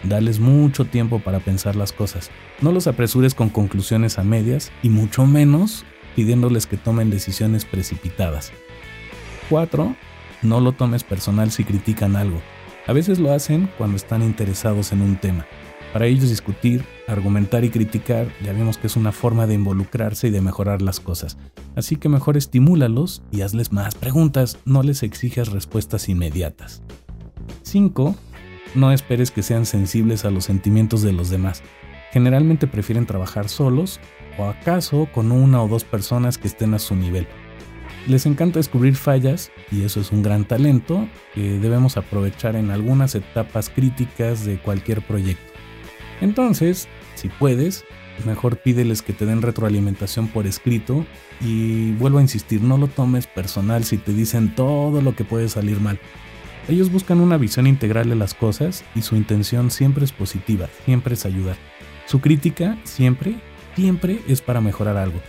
Dales 0.04 0.40
mucho 0.40 0.86
tiempo 0.86 1.20
para 1.20 1.40
pensar 1.40 1.76
las 1.76 1.94
cosas. 1.94 2.32
No 2.60 2.72
los 2.72 2.88
apresures 2.88 3.36
con 3.36 3.50
conclusiones 3.50 4.20
a 4.20 4.24
medias 4.24 4.72
y 4.84 4.90
mucho 4.90 5.26
menos 5.26 5.86
pidiéndoles 6.16 6.68
que 6.68 6.78
tomen 6.78 7.10
decisiones 7.10 7.66
precipitadas. 7.66 8.52
4. 9.50 9.96
no 10.42 10.60
lo 10.60 10.72
tomes 10.72 11.04
personal 11.04 11.52
si 11.52 11.64
critican 11.64 12.16
algo. 12.16 12.42
A 12.88 12.94
veces 12.94 13.20
lo 13.20 13.32
hacen 13.32 13.70
cuando 13.78 13.98
están 13.98 14.24
interesados 14.24 14.92
en 14.92 15.02
un 15.02 15.16
tema. 15.18 15.46
Para 15.94 16.06
ellos 16.06 16.30
discutir, 16.30 16.86
argumentar 17.08 17.66
y 17.66 17.70
criticar 17.70 18.28
ya 18.44 18.54
vemos 18.54 18.78
que 18.78 18.88
es 18.88 18.96
una 18.96 19.12
forma 19.12 19.46
de 19.46 19.56
involucrarse 19.56 20.28
y 20.28 20.32
de 20.32 20.40
mejorar 20.40 20.82
las 20.82 21.02
cosas. 21.02 21.38
Así 21.76 21.98
que 21.98 22.08
mejor 22.08 22.38
estimúlalos 22.38 23.24
y 23.32 23.42
hazles 23.42 23.74
más 23.74 23.96
preguntas, 23.96 24.58
no 24.64 24.84
les 24.84 25.04
exijas 25.04 25.50
respuestas 25.50 26.08
inmediatas. 26.08 26.82
5. 27.64 28.16
No 28.76 28.92
esperes 28.94 29.32
que 29.32 29.44
sean 29.44 29.66
sensibles 29.66 30.24
a 30.24 30.32
los 30.32 30.46
sentimientos 30.46 31.02
de 31.02 31.12
los 31.12 31.30
demás. 31.30 31.62
Generalmente 32.12 32.68
prefieren 32.68 33.06
trabajar 33.06 33.50
solos 33.50 34.00
o 34.38 34.46
acaso 34.46 35.10
con 35.14 35.32
una 35.32 35.62
o 35.62 35.68
dos 35.68 35.84
personas 35.84 36.38
que 36.38 36.48
estén 36.48 36.74
a 36.74 36.80
su 36.80 36.96
nivel. 36.96 37.28
Les 38.08 38.26
encanta 38.26 38.60
descubrir 38.60 38.96
fallas 38.96 39.52
y 39.72 39.84
eso 39.84 40.00
es 40.00 40.12
un 40.12 40.24
gran 40.24 40.46
talento 40.46 41.08
que 41.36 41.60
debemos 41.60 41.98
aprovechar 41.98 42.56
en 42.56 42.72
algunas 42.72 43.14
etapas 43.14 43.70
críticas 43.70 44.46
de 44.46 44.58
cualquier 44.58 45.02
proyecto. 45.02 45.51
Entonces, 46.22 46.88
si 47.16 47.30
puedes, 47.30 47.84
mejor 48.26 48.58
pídeles 48.58 49.02
que 49.02 49.14
te 49.14 49.26
den 49.26 49.42
retroalimentación 49.42 50.28
por 50.28 50.48
escrito 50.48 51.06
y 51.42 51.92
vuelvo 51.94 52.20
a 52.20 52.22
insistir, 52.22 52.62
no 52.62 52.78
lo 52.78 52.88
tomes 52.88 53.28
personal 53.28 53.84
si 53.84 53.98
te 53.98 54.14
dicen 54.14 54.56
todo 54.56 55.02
lo 55.02 55.16
que 55.16 55.24
puede 55.24 55.50
salir 55.50 55.80
mal. 55.82 56.00
Ellos 56.70 56.92
buscan 56.92 57.20
una 57.20 57.38
visión 57.38 57.68
integral 57.68 58.10
de 58.10 58.16
las 58.16 58.34
cosas 58.34 58.86
y 58.96 59.02
su 59.02 59.16
intención 59.16 59.72
siempre 59.72 60.06
es 60.06 60.12
positiva, 60.12 60.70
siempre 60.86 61.16
es 61.16 61.26
ayudar. 61.26 61.58
Su 62.06 62.22
crítica 62.22 62.78
siempre, 62.84 63.36
siempre 63.76 64.20
es 64.28 64.42
para 64.42 64.62
mejorar 64.62 64.98
algo. 64.98 65.20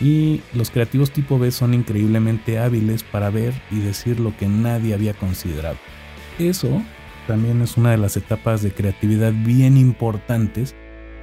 Y 0.00 0.40
los 0.54 0.70
creativos 0.70 1.10
tipo 1.10 1.38
B 1.38 1.50
son 1.50 1.74
increíblemente 1.74 2.58
hábiles 2.58 3.02
para 3.02 3.30
ver 3.30 3.52
y 3.70 3.80
decir 3.80 4.20
lo 4.20 4.36
que 4.36 4.46
nadie 4.46 4.94
había 4.94 5.12
considerado. 5.12 5.76
Eso 6.38 6.82
también 7.28 7.60
es 7.60 7.76
una 7.76 7.90
de 7.90 7.98
las 7.98 8.16
etapas 8.16 8.62
de 8.62 8.72
creatividad 8.72 9.34
bien 9.44 9.76
importantes 9.76 10.74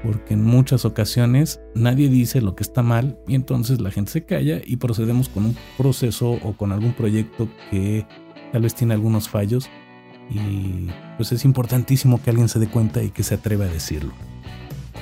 porque 0.03 0.35
en 0.35 0.43
muchas 0.43 0.85
ocasiones 0.85 1.59
nadie 1.73 2.09
dice 2.09 2.41
lo 2.41 2.55
que 2.55 2.61
está 2.61 2.83
mal 2.83 3.17
y 3.27 3.33
entonces 3.33 3.81
la 3.81 3.89
gente 3.89 4.11
se 4.11 4.23
calla 4.23 4.61
y 4.63 4.75
procedemos 4.75 5.29
con 5.29 5.45
un 5.45 5.57
proceso 5.79 6.33
o 6.43 6.53
con 6.53 6.71
algún 6.71 6.93
proyecto 6.93 7.49
que 7.71 8.05
tal 8.51 8.61
vez 8.61 8.75
tiene 8.75 8.93
algunos 8.93 9.27
fallos 9.27 9.67
y 10.29 10.89
pues 11.17 11.31
es 11.31 11.43
importantísimo 11.43 12.21
que 12.21 12.29
alguien 12.29 12.49
se 12.49 12.59
dé 12.59 12.67
cuenta 12.67 13.01
y 13.01 13.09
que 13.09 13.23
se 13.23 13.33
atreva 13.33 13.65
a 13.65 13.69
decirlo. 13.69 14.13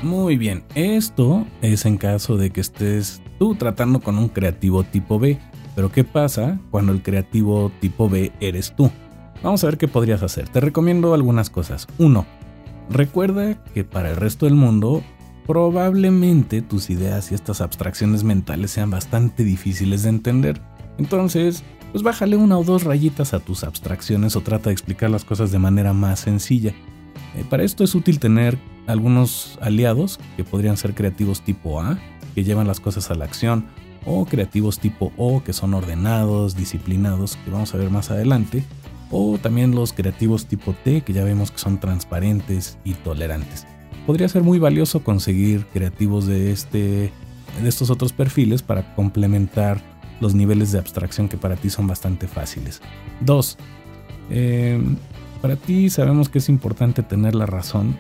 Muy 0.04 0.38
bien, 0.38 0.64
esto 0.74 1.46
es 1.62 1.86
en 1.86 1.98
caso 1.98 2.38
de 2.38 2.52
que 2.52 2.62
estés 2.62 3.22
tú 3.40 3.56
tratando 3.56 4.00
con 4.00 4.18
un 4.18 4.30
creativo 4.30 4.86
tipo 4.86 5.20
B, 5.20 5.38
pero 5.76 5.92
¿qué 5.92 6.06
pasa 6.06 6.62
cuando 6.72 6.94
el 6.94 7.02
creativo 7.02 7.74
tipo 7.82 8.08
B 8.08 8.32
eres 8.40 8.74
tú? 8.74 8.90
Vamos 9.42 9.64
a 9.64 9.68
ver 9.68 9.78
qué 9.78 9.88
podrías 9.88 10.24
hacer. 10.24 10.50
Te 10.50 10.60
recomiendo 10.60 11.14
algunas 11.14 11.50
cosas. 11.50 11.88
1. 11.98 12.26
Recuerda 12.90 13.56
que 13.74 13.84
para 13.84 14.12
el 14.12 14.16
resto 14.16 14.46
del 14.46 14.56
mundo 14.56 15.04
probablemente 15.46 16.62
tus 16.62 16.90
ideas 16.90 17.32
y 17.32 17.36
estas 17.36 17.62
abstracciones 17.62 18.24
mentales 18.24 18.72
sean 18.72 18.90
bastante 18.90 19.44
difíciles 19.44 20.04
de 20.04 20.10
entender. 20.10 20.62
Entonces, 20.98 21.64
pues 21.92 22.04
bájale 22.04 22.38
una 22.38 22.58
o 22.58 22.64
dos 22.64 22.84
rayitas 22.84 23.34
a 23.34 23.40
tus 23.40 23.64
abstracciones 23.64 24.36
o 24.36 24.42
trata 24.42 24.70
de 24.70 24.74
explicar 24.74 25.10
las 25.10 25.26
cosas 25.26 25.52
de 25.52 25.60
manera 25.60 25.94
más 25.94 26.22
sencilla. 26.22 26.74
Eh, 27.36 27.44
para 27.50 27.64
esto 27.64 27.84
es 27.84 27.96
útil 27.96 28.20
tener 28.20 28.58
algunos 28.88 29.58
aliados 29.62 30.20
que 30.36 30.44
podrían 30.44 30.78
ser 30.78 30.94
creativos 30.94 31.42
tipo 31.42 31.82
A, 31.82 31.98
que 32.36 32.44
llevan 32.44 32.68
las 32.68 32.80
cosas 32.80 33.12
a 33.12 33.16
la 33.16 33.26
acción, 33.26 33.66
o 34.06 34.26
creativos 34.26 34.80
tipo 34.80 35.14
O, 35.18 35.44
que 35.44 35.54
son 35.54 35.74
ordenados, 35.74 36.56
disciplinados, 36.56 37.38
que 37.38 37.52
vamos 37.52 37.74
a 37.74 37.78
ver 37.78 37.90
más 37.90 38.12
adelante, 38.12 38.64
o 39.16 39.38
también 39.38 39.76
los 39.76 39.94
creativos 39.94 40.48
tipo 40.48 40.74
T 40.84 41.02
que 41.02 41.14
ya 41.14 41.24
vemos 41.24 41.52
que 41.52 41.60
son 41.60 41.80
transparentes 41.80 42.80
y 42.84 42.96
tolerantes. 42.96 43.68
Podría 44.08 44.28
ser 44.28 44.42
muy 44.42 44.58
valioso 44.58 45.04
conseguir 45.04 45.68
creativos 45.68 46.26
de, 46.26 46.52
este, 46.52 47.12
de 47.62 47.70
estos 47.70 47.92
otros 47.92 48.12
perfiles 48.12 48.64
para 48.64 48.96
complementar 48.96 49.80
los 50.20 50.34
niveles 50.34 50.72
de 50.72 50.80
abstracción 50.80 51.30
que 51.30 51.38
para 51.38 51.56
ti 51.56 51.70
son 51.70 51.86
bastante 51.86 52.28
fáciles. 52.28 52.82
2. 53.22 53.58
Eh, 54.32 54.82
para 55.42 55.58
ti 55.58 55.92
sabemos 55.92 56.28
que 56.28 56.40
es 56.40 56.50
importante 56.50 57.04
tener 57.04 57.36
la 57.36 57.46
razón 57.46 57.96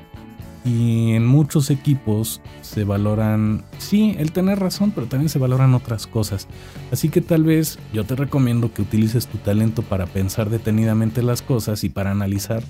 y 0.65 1.12
en 1.12 1.26
muchos 1.26 1.69
equipos 1.69 2.41
se 2.62 2.84
valoran, 2.84 3.63
sí, 3.78 4.15
el 4.17 4.32
tener 4.32 4.60
razón, 4.60 4.91
pero 4.91 5.08
también 5.08 5.30
se 5.30 5.39
valoran 5.39 5.73
otras 5.73 6.08
cosas. 6.08 6.47
Así 6.91 7.10
que 7.10 7.21
tal 7.21 7.43
vez 7.43 7.80
yo 7.93 8.06
te 8.06 8.15
recomiendo 8.15 8.73
que 8.73 8.82
utilices 8.82 9.28
tu 9.28 9.38
talento 9.38 9.82
para 9.82 10.06
pensar 10.06 10.49
detenidamente 10.49 11.21
las 11.21 11.41
cosas 11.41 11.84
y 11.84 11.89
para 11.89 12.12
analizar 12.12 12.63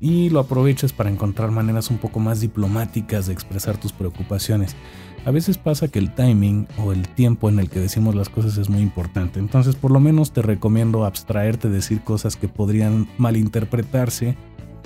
y 0.00 0.28
lo 0.28 0.40
aproveches 0.40 0.92
para 0.92 1.10
encontrar 1.10 1.50
maneras 1.50 1.90
un 1.90 1.98
poco 1.98 2.20
más 2.20 2.40
diplomáticas 2.40 3.26
de 3.26 3.32
expresar 3.32 3.78
tus 3.78 3.92
preocupaciones. 3.92 4.76
A 5.24 5.30
veces 5.30 5.56
pasa 5.56 5.88
que 5.88 5.98
el 5.98 6.14
timing 6.14 6.68
o 6.76 6.92
el 6.92 7.08
tiempo 7.08 7.48
en 7.48 7.58
el 7.58 7.70
que 7.70 7.80
decimos 7.80 8.14
las 8.14 8.28
cosas 8.28 8.58
es 8.58 8.68
muy 8.68 8.82
importante, 8.82 9.38
entonces 9.38 9.76
por 9.76 9.90
lo 9.90 10.00
menos 10.00 10.32
te 10.32 10.42
recomiendo 10.42 11.06
abstraerte 11.06 11.68
de 11.68 11.76
decir 11.76 12.02
cosas 12.02 12.36
que 12.36 12.48
podrían 12.48 13.08
malinterpretarse 13.16 14.36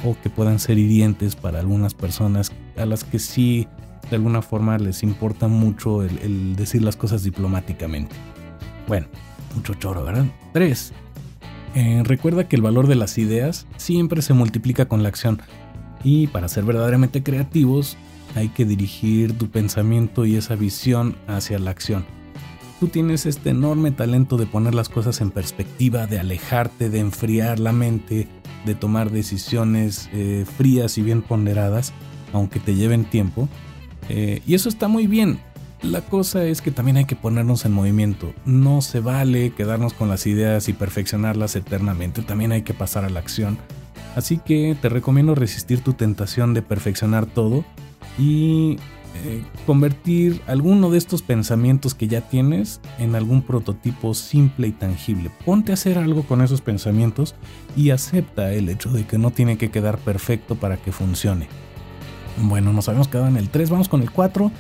o 0.04 0.16
que 0.22 0.30
puedan 0.30 0.58
ser 0.58 0.78
hirientes 0.78 1.36
para 1.36 1.60
algunas 1.60 1.94
personas 1.94 2.52
a 2.76 2.86
las 2.86 3.04
que 3.04 3.18
sí 3.18 3.66
de 4.10 4.16
alguna 4.16 4.42
forma 4.42 4.78
les 4.78 5.02
importa 5.02 5.48
mucho 5.48 6.02
el, 6.02 6.56
decir 6.56 6.82
las 6.82 6.96
cosas 6.96 7.22
diplomáticamente. 7.22 8.14
Bueno, 8.86 9.06
mucho 9.54 9.74
choro, 9.74 10.04
¿verdad? 10.04 10.26
3. 10.52 10.92
Eh, 11.74 12.02
recuerda 12.04 12.48
que 12.48 12.56
el 12.56 12.62
valor 12.62 12.86
de 12.86 12.94
las 12.94 13.18
ideas 13.18 13.66
siempre 13.76 14.22
se 14.22 14.32
multiplica 14.32 14.86
con 14.86 15.02
la 15.02 15.10
acción 15.10 15.42
y 16.02 16.28
para 16.28 16.48
ser 16.48 16.64
verdaderamente 16.64 17.22
creativos 17.22 17.96
hay 18.34 18.48
que 18.48 18.64
dirigir 18.64 19.36
tu 19.36 19.48
pensamiento 19.50 20.24
y 20.24 20.36
esa 20.36 20.54
visión 20.54 21.16
hacia 21.26 21.58
la 21.58 21.70
acción. 21.70 22.04
Tú 22.80 22.86
tienes 22.86 23.26
este 23.26 23.50
enorme 23.50 23.90
talento 23.90 24.36
de 24.36 24.46
poner 24.46 24.74
las 24.74 24.88
cosas 24.88 25.20
en 25.20 25.32
perspectiva, 25.32 26.06
de 26.06 26.20
alejarte, 26.20 26.90
de 26.90 27.00
enfriar 27.00 27.58
la 27.58 27.72
mente, 27.72 28.28
de 28.64 28.74
tomar 28.74 29.10
decisiones 29.10 30.08
eh, 30.12 30.44
frías 30.56 30.98
y 30.98 31.02
bien 31.02 31.22
ponderadas, 31.22 31.92
aunque 32.32 32.60
te 32.60 32.74
lleven 32.74 33.04
tiempo. 33.04 33.48
Eh, 34.08 34.42
y 34.46 34.54
eso 34.54 34.68
está 34.68 34.88
muy 34.88 35.06
bien. 35.06 35.40
La 35.82 36.00
cosa 36.00 36.44
es 36.44 36.60
que 36.60 36.72
también 36.72 36.96
hay 36.96 37.04
que 37.04 37.14
ponernos 37.14 37.64
en 37.64 37.72
movimiento. 37.72 38.32
No 38.44 38.82
se 38.82 39.00
vale 39.00 39.50
quedarnos 39.50 39.94
con 39.94 40.08
las 40.08 40.26
ideas 40.26 40.68
y 40.68 40.72
perfeccionarlas 40.72 41.54
eternamente. 41.54 42.22
También 42.22 42.50
hay 42.50 42.62
que 42.62 42.74
pasar 42.74 43.04
a 43.04 43.10
la 43.10 43.20
acción. 43.20 43.58
Así 44.16 44.38
que 44.38 44.76
te 44.80 44.88
recomiendo 44.88 45.36
resistir 45.36 45.82
tu 45.82 45.92
tentación 45.92 46.52
de 46.52 46.62
perfeccionar 46.62 47.26
todo 47.26 47.64
y 48.18 48.78
eh, 49.24 49.42
convertir 49.66 50.40
alguno 50.46 50.90
de 50.90 50.98
estos 50.98 51.22
pensamientos 51.22 51.94
que 51.94 52.08
ya 52.08 52.20
tienes 52.20 52.80
en 52.98 53.16
algún 53.16 53.42
prototipo 53.42 54.14
simple 54.14 54.68
y 54.68 54.72
tangible. 54.72 55.30
Ponte 55.44 55.72
a 55.72 55.74
hacer 55.74 55.98
algo 55.98 56.22
con 56.22 56.40
esos 56.40 56.60
pensamientos 56.60 57.34
y 57.76 57.90
acepta 57.90 58.52
el 58.52 58.68
hecho 58.68 58.90
de 58.90 59.06
que 59.06 59.18
no 59.18 59.30
tiene 59.30 59.58
que 59.58 59.70
quedar 59.70 59.98
perfecto 59.98 60.54
para 60.54 60.76
que 60.76 60.92
funcione. 60.92 61.48
Bueno, 62.42 62.72
nos 62.72 62.88
habíamos 62.88 63.08
quedado 63.08 63.28
en 63.28 63.36
el 63.36 63.48
3, 63.48 63.70
vamos 63.70 63.88
con 63.88 64.02
el 64.02 64.10
4. 64.10 64.52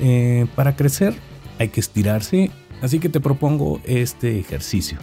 Eh, 0.00 0.46
para 0.54 0.76
crecer 0.76 1.14
hay 1.58 1.68
que 1.68 1.80
estirarse, 1.80 2.50
así 2.82 2.98
que 2.98 3.08
te 3.08 3.20
propongo 3.20 3.80
este 3.84 4.38
ejercicio. 4.38 4.98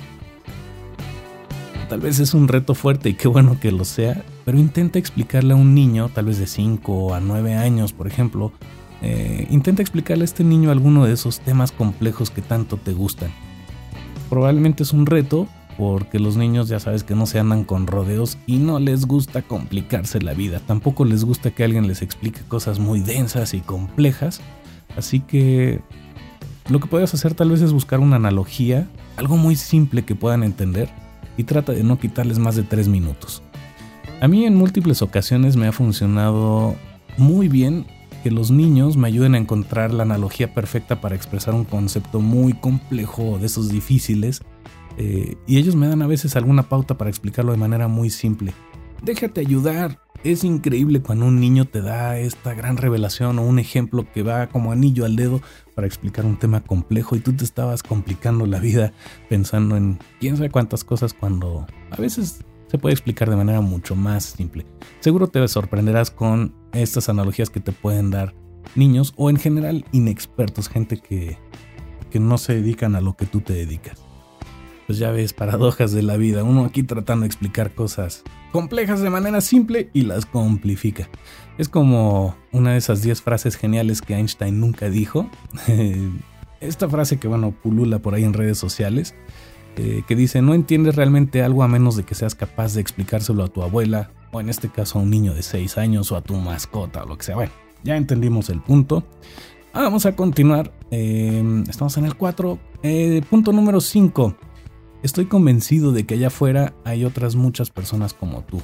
Tal 1.89 1.99
vez 1.99 2.19
es 2.19 2.33
un 2.33 2.47
reto 2.47 2.75
fuerte 2.75 3.09
y 3.09 3.15
qué 3.15 3.27
bueno 3.27 3.59
que 3.59 3.71
lo 3.71 3.83
sea, 3.83 4.23
pero 4.45 4.57
intenta 4.57 4.99
explicarle 4.99 5.53
a 5.53 5.57
un 5.57 5.73
niño, 5.75 6.09
tal 6.09 6.25
vez 6.25 6.37
de 6.39 6.47
5 6.47 7.13
a 7.13 7.19
9 7.19 7.55
años, 7.55 7.91
por 7.91 8.07
ejemplo, 8.07 8.53
eh, 9.01 9.47
intenta 9.49 9.81
explicarle 9.81 10.23
a 10.23 10.25
este 10.25 10.43
niño 10.43 10.71
alguno 10.71 11.05
de 11.05 11.13
esos 11.13 11.39
temas 11.39 11.71
complejos 11.71 12.29
que 12.29 12.41
tanto 12.41 12.77
te 12.77 12.93
gustan. 12.93 13.31
Probablemente 14.29 14.83
es 14.83 14.93
un 14.93 15.05
reto 15.05 15.47
porque 15.77 16.19
los 16.19 16.37
niños 16.37 16.67
ya 16.67 16.79
sabes 16.79 17.03
que 17.03 17.15
no 17.15 17.25
se 17.25 17.39
andan 17.39 17.63
con 17.63 17.87
rodeos 17.87 18.37
y 18.45 18.57
no 18.57 18.79
les 18.79 19.05
gusta 19.05 19.41
complicarse 19.41 20.21
la 20.21 20.33
vida. 20.33 20.59
Tampoco 20.59 21.05
les 21.05 21.23
gusta 21.23 21.51
que 21.51 21.63
alguien 21.63 21.87
les 21.87 22.01
explique 22.01 22.41
cosas 22.47 22.79
muy 22.79 23.01
densas 23.01 23.53
y 23.53 23.61
complejas. 23.61 24.41
Así 24.95 25.21
que 25.21 25.81
lo 26.69 26.79
que 26.79 26.87
puedes 26.87 27.13
hacer 27.13 27.33
tal 27.33 27.49
vez 27.49 27.61
es 27.61 27.73
buscar 27.73 27.99
una 27.99 28.17
analogía, 28.17 28.87
algo 29.17 29.37
muy 29.37 29.55
simple 29.55 30.03
que 30.03 30.15
puedan 30.15 30.43
entender 30.43 30.89
y 31.37 31.43
trata 31.43 31.71
de 31.71 31.83
no 31.83 31.99
quitarles 31.99 32.37
más 32.37 32.55
de 32.55 32.63
tres 32.63 32.87
minutos. 32.87 33.41
A 34.21 34.27
mí 34.27 34.45
en 34.45 34.55
múltiples 34.55 35.01
ocasiones 35.01 35.55
me 35.55 35.67
ha 35.67 35.71
funcionado 35.71 36.75
muy 37.17 37.47
bien 37.47 37.87
que 38.21 38.31
los 38.31 38.51
niños 38.51 38.97
me 38.97 39.07
ayuden 39.07 39.35
a 39.35 39.37
encontrar 39.37 39.93
la 39.93 40.03
analogía 40.03 40.53
perfecta 40.53 41.01
para 41.01 41.15
expresar 41.15 41.53
un 41.53 41.65
concepto 41.65 42.19
muy 42.19 42.53
complejo 42.53 43.37
de 43.39 43.47
esos 43.47 43.69
difíciles 43.69 44.41
eh, 44.97 45.35
y 45.47 45.57
ellos 45.57 45.75
me 45.75 45.87
dan 45.87 46.01
a 46.01 46.07
veces 46.07 46.35
alguna 46.35 46.63
pauta 46.63 46.97
para 46.97 47.09
explicarlo 47.09 47.51
de 47.51 47.57
manera 47.57 47.87
muy 47.87 48.09
simple. 48.09 48.53
Déjate 49.01 49.41
ayudar, 49.41 49.99
es 50.23 50.43
increíble 50.43 51.01
cuando 51.01 51.25
un 51.25 51.39
niño 51.39 51.65
te 51.65 51.81
da 51.81 52.19
esta 52.19 52.53
gran 52.53 52.77
revelación 52.77 53.39
o 53.39 53.45
un 53.45 53.57
ejemplo 53.57 54.05
que 54.11 54.21
va 54.21 54.47
como 54.47 54.71
anillo 54.71 55.05
al 55.05 55.15
dedo 55.15 55.41
para 55.73 55.87
explicar 55.87 56.25
un 56.25 56.37
tema 56.37 56.61
complejo 56.61 57.15
y 57.15 57.19
tú 57.19 57.33
te 57.33 57.43
estabas 57.43 57.81
complicando 57.81 58.45
la 58.45 58.59
vida 58.59 58.93
pensando 59.29 59.75
en 59.75 59.97
quién 60.19 60.37
sabe 60.37 60.51
cuántas 60.51 60.83
cosas 60.83 61.13
cuando 61.13 61.65
a 61.89 61.95
veces 61.95 62.45
se 62.71 62.77
puede 62.77 62.93
explicar 62.93 63.29
de 63.29 63.35
manera 63.35 63.59
mucho 63.59 63.97
más 63.97 64.23
simple. 64.23 64.65
Seguro 65.01 65.27
te 65.27 65.45
sorprenderás 65.49 66.09
con 66.09 66.55
estas 66.71 67.09
analogías 67.09 67.49
que 67.49 67.59
te 67.59 67.73
pueden 67.73 68.11
dar 68.11 68.33
niños 68.75 69.13
o 69.17 69.29
en 69.29 69.35
general 69.35 69.83
inexpertos, 69.91 70.69
gente 70.69 70.95
que, 70.97 71.37
que 72.09 72.21
no 72.21 72.37
se 72.37 72.55
dedican 72.55 72.95
a 72.95 73.01
lo 73.01 73.17
que 73.17 73.25
tú 73.25 73.41
te 73.41 73.51
dedicas. 73.51 74.01
Pues 74.87 74.99
ya 74.99 75.11
ves, 75.11 75.33
paradojas 75.33 75.91
de 75.91 76.01
la 76.01 76.15
vida, 76.15 76.45
uno 76.45 76.63
aquí 76.63 76.83
tratando 76.83 77.23
de 77.23 77.27
explicar 77.27 77.75
cosas 77.75 78.23
complejas 78.53 79.01
de 79.01 79.09
manera 79.09 79.41
simple 79.41 79.89
y 79.91 80.03
las 80.03 80.25
complifica. 80.25 81.09
Es 81.57 81.67
como 81.67 82.37
una 82.53 82.71
de 82.71 82.77
esas 82.77 83.01
10 83.01 83.21
frases 83.21 83.57
geniales 83.57 84.01
que 84.01 84.15
Einstein 84.15 84.61
nunca 84.61 84.89
dijo. 84.89 85.29
Esta 86.61 86.87
frase 86.87 87.17
que, 87.19 87.27
bueno, 87.27 87.51
pulula 87.51 87.99
por 87.99 88.13
ahí 88.13 88.23
en 88.23 88.33
redes 88.33 88.57
sociales 88.57 89.13
que 89.75 90.15
dice, 90.15 90.41
no 90.41 90.53
entiendes 90.53 90.95
realmente 90.95 91.43
algo 91.43 91.63
a 91.63 91.67
menos 91.67 91.95
de 91.95 92.03
que 92.03 92.15
seas 92.15 92.35
capaz 92.35 92.73
de 92.73 92.81
explicárselo 92.81 93.43
a 93.43 93.47
tu 93.47 93.63
abuela, 93.63 94.11
o 94.31 94.39
en 94.39 94.49
este 94.49 94.69
caso 94.69 94.99
a 94.99 95.01
un 95.01 95.09
niño 95.09 95.33
de 95.33 95.43
6 95.43 95.77
años, 95.77 96.11
o 96.11 96.15
a 96.15 96.21
tu 96.21 96.35
mascota, 96.35 97.03
o 97.03 97.07
lo 97.07 97.17
que 97.17 97.25
sea. 97.25 97.35
Bueno, 97.35 97.51
ya 97.83 97.97
entendimos 97.97 98.49
el 98.49 98.61
punto. 98.61 99.03
vamos 99.73 100.05
a 100.05 100.15
continuar. 100.15 100.71
Eh, 100.91 101.63
estamos 101.69 101.97
en 101.97 102.05
el 102.05 102.15
4. 102.15 102.59
Eh, 102.83 103.21
punto 103.29 103.51
número 103.51 103.81
5. 103.81 104.35
Estoy 105.03 105.25
convencido 105.25 105.91
de 105.91 106.05
que 106.05 106.15
allá 106.15 106.27
afuera 106.27 106.73
hay 106.83 107.05
otras 107.05 107.35
muchas 107.35 107.71
personas 107.71 108.13
como 108.13 108.43
tú. 108.43 108.61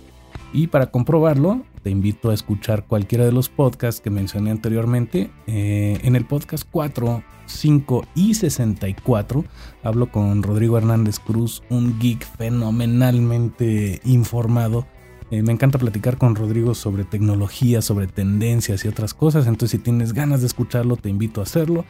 Y 0.54 0.68
para 0.68 0.92
comprobarlo, 0.92 1.64
te 1.84 1.90
invito 1.90 2.30
a 2.30 2.34
escuchar 2.34 2.86
cualquiera 2.86 3.26
de 3.26 3.32
los 3.32 3.50
podcasts 3.50 4.02
que 4.02 4.10
mencioné 4.10 4.52
anteriormente. 4.52 5.30
en 5.46 6.16
el 6.16 6.26
podcast 6.26 6.68
4 6.70 7.24
5 7.48 8.06
y 8.16 8.34
64. 8.36 9.44
Hablo 9.84 10.12
con 10.12 10.44
Rodrigo 10.44 10.78
Hernández 10.78 11.20
Cruz, 11.20 11.64
un 11.70 12.00
geek 12.00 12.26
fenomenalmente 12.38 14.02
informado. 14.06 14.86
Eh, 15.32 15.42
me 15.42 15.52
encanta 15.52 15.78
platicar 15.78 16.18
con 16.18 16.36
Rodrigo 16.36 16.74
sobre 16.74 17.04
tecnología, 17.04 17.82
sobre 17.82 18.08
tendencias 18.08 18.86
y 18.86 18.88
otras 18.88 19.14
cosas. 19.14 19.48
Entonces, 19.48 19.72
si 19.72 19.84
tienes 19.84 20.14
ganas 20.14 20.42
de 20.42 20.48
escucharlo, 20.48 20.96
te 20.96 21.10
invito 21.10 21.42
a 21.42 21.44
hacerlo. 21.44 21.86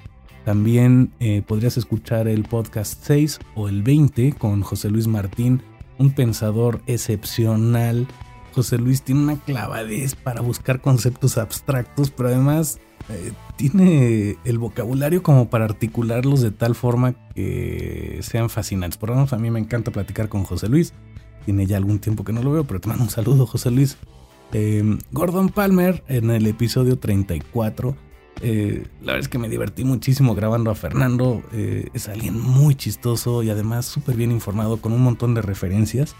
También 0.46 1.12
eh, 1.20 1.44
podrías 1.46 1.78
escuchar 1.78 2.28
el 2.28 2.44
podcast 2.44 3.04
6 3.04 3.40
o 3.56 3.68
el 3.68 3.84
20 3.84 4.34
con 4.34 4.62
José 4.62 4.90
Luis 4.90 5.08
Martín, 5.08 5.62
un 5.98 6.12
pensador 6.12 6.82
excepcional. 6.88 8.08
José 8.58 8.80
Luis 8.80 9.04
tiene 9.04 9.22
una 9.22 9.36
clavadez 9.36 10.16
para 10.16 10.42
buscar 10.42 10.82
conceptos 10.82 11.38
abstractos, 11.38 12.10
pero 12.10 12.30
además 12.30 12.80
eh, 13.08 13.32
tiene 13.56 14.36
el 14.46 14.58
vocabulario 14.58 15.22
como 15.22 15.48
para 15.52 15.66
articularlos 15.66 16.42
de 16.42 16.50
tal 16.50 16.74
forma 16.74 17.14
que 17.36 18.18
sean 18.24 18.50
fascinantes. 18.50 18.98
Por 18.98 19.10
lo 19.10 19.16
menos 19.16 19.32
a 19.32 19.38
mí 19.38 19.52
me 19.52 19.60
encanta 19.60 19.92
platicar 19.92 20.28
con 20.28 20.44
José 20.44 20.70
Luis. 20.70 20.94
Tiene 21.46 21.68
ya 21.68 21.78
algún 21.78 22.00
tiempo 22.00 22.24
que 22.24 22.34
no 22.34 22.42
lo 22.42 22.52
veo, 22.52 22.64
pero 22.64 22.82
te 22.82 22.88
mando 22.88 23.04
un 23.04 23.12
saludo, 23.12 23.46
José 23.46 23.70
Luis. 23.70 24.00
Eh, 24.54 24.98
Gordon 25.12 25.50
Palmer 25.50 26.04
en 26.08 26.32
el 26.32 26.48
episodio 26.48 26.98
34. 26.98 27.96
Eh, 28.42 28.88
la 29.02 29.06
verdad 29.06 29.20
es 29.20 29.28
que 29.28 29.38
me 29.38 29.50
divertí 29.50 29.84
muchísimo 29.84 30.34
grabando 30.34 30.72
a 30.72 30.76
Fernando. 30.76 31.44
es 31.52 32.10
alguien 32.10 32.42
muy 32.42 32.74
chistoso 32.74 33.44
y 33.44 33.52
además 33.52 33.86
súper 33.86 34.16
bien 34.16 34.32
informado 34.32 34.78
con 34.78 34.94
un 34.94 35.04
montón 35.04 35.36
de 35.36 35.44
referencias. 35.44 36.16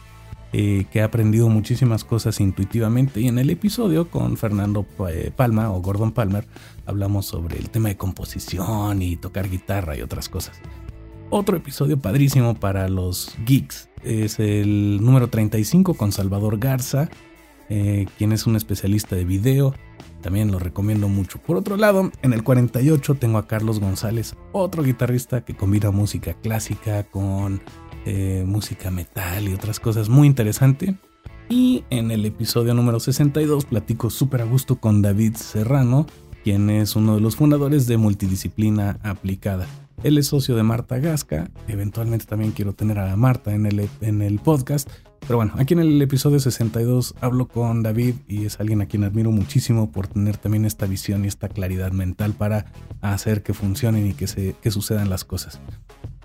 Eh, 0.54 0.86
que 0.92 1.02
ha 1.02 1.06
aprendido 1.06 1.50
muchísimas 1.50 2.06
cosas 2.06 2.40
intuitivamente 2.40 3.20
y 3.20 3.28
en 3.28 3.38
el 3.38 3.50
episodio 3.50 4.10
con 4.10 4.38
Fernando 4.38 4.86
eh, 5.10 5.30
Palma 5.36 5.72
o 5.72 5.82
Gordon 5.82 6.14
Palmer 6.14 6.48
hablamos 6.86 7.26
sobre 7.26 7.58
el 7.58 7.70
tema 7.70 7.90
de 7.90 7.98
composición 7.98 9.02
y 9.02 9.18
tocar 9.18 9.50
guitarra 9.50 9.98
y 9.98 10.02
otras 10.02 10.30
cosas. 10.30 10.62
Otro 11.30 11.58
episodio 11.58 12.00
padrísimo 12.00 12.56
para 12.56 12.88
los 12.88 13.36
geeks 13.46 13.90
es 14.06 14.40
el 14.40 15.04
número 15.04 15.28
35 15.28 15.96
con 15.96 16.14
Salvador 16.14 16.58
Garza, 16.60 17.10
eh, 17.68 18.06
quien 18.18 18.32
es 18.32 18.48
un 18.48 18.56
especialista 18.56 19.18
de 19.18 19.26
video. 19.26 19.76
También 20.22 20.50
lo 20.50 20.60
recomiendo 20.60 21.10
mucho. 21.10 21.40
Por 21.40 21.58
otro 21.58 21.76
lado, 21.76 22.10
en 22.22 22.32
el 22.32 22.44
48 22.44 23.16
tengo 23.16 23.38
a 23.38 23.48
Carlos 23.48 23.82
González, 23.82 24.36
otro 24.54 24.82
guitarrista 24.82 25.44
que 25.44 25.56
combina 25.56 25.92
música 25.92 26.34
clásica 26.34 27.04
con 27.04 27.62
eh, 28.10 28.46
música 28.48 28.90
metal 28.90 29.50
y 29.50 29.54
otras 29.54 29.82
cosas 29.82 30.08
muy 30.08 30.28
interesante. 30.28 30.96
Y 31.50 31.84
en 31.90 32.10
el 32.10 32.26
episodio 32.26 32.74
número 32.74 33.02
62 33.02 33.66
platico 33.66 34.10
súper 34.10 34.44
a 34.44 34.46
gusto 34.46 34.78
con 34.78 35.02
David 35.02 35.36
Serrano, 35.36 36.08
quien 36.42 36.70
es 36.70 36.96
uno 36.96 37.16
de 37.16 37.22
los 37.22 37.36
fundadores 37.36 37.86
de 37.86 37.98
Multidisciplina 37.98 38.98
Aplicada. 39.04 39.68
Él 40.04 40.18
es 40.18 40.28
socio 40.28 40.56
de 40.56 40.64
Marta 40.64 41.00
Gasca, 41.00 41.52
eventualmente 41.68 42.26
también 42.26 42.54
quiero 42.54 42.72
tener 42.72 42.98
a 42.98 43.14
Marta 43.18 43.54
en 43.54 43.66
el, 43.66 43.90
en 44.00 44.22
el 44.22 44.40
podcast, 44.40 44.90
pero 45.22 45.38
bueno, 45.38 45.54
aquí 45.58 45.74
en 45.74 45.82
el 45.82 46.02
episodio 46.02 46.40
62 46.40 47.16
hablo 47.22 47.48
con 47.48 47.84
David 47.84 48.16
y 48.28 48.46
es 48.46 48.60
alguien 48.60 48.82
a 48.82 48.86
quien 48.86 49.04
admiro 49.04 49.32
muchísimo 49.32 49.92
por 49.92 50.08
tener 50.08 50.38
también 50.38 50.66
esta 50.66 50.86
visión 50.86 51.26
y 51.26 51.28
esta 51.28 51.50
claridad 51.50 51.92
mental 51.92 52.34
para 52.34 52.66
hacer 53.02 53.44
que 53.44 53.54
funcionen 53.54 54.08
y 54.08 54.14
que, 54.14 54.28
se, 54.28 54.56
que 54.62 54.72
sucedan 54.72 55.10
las 55.10 55.26
cosas. 55.26 55.60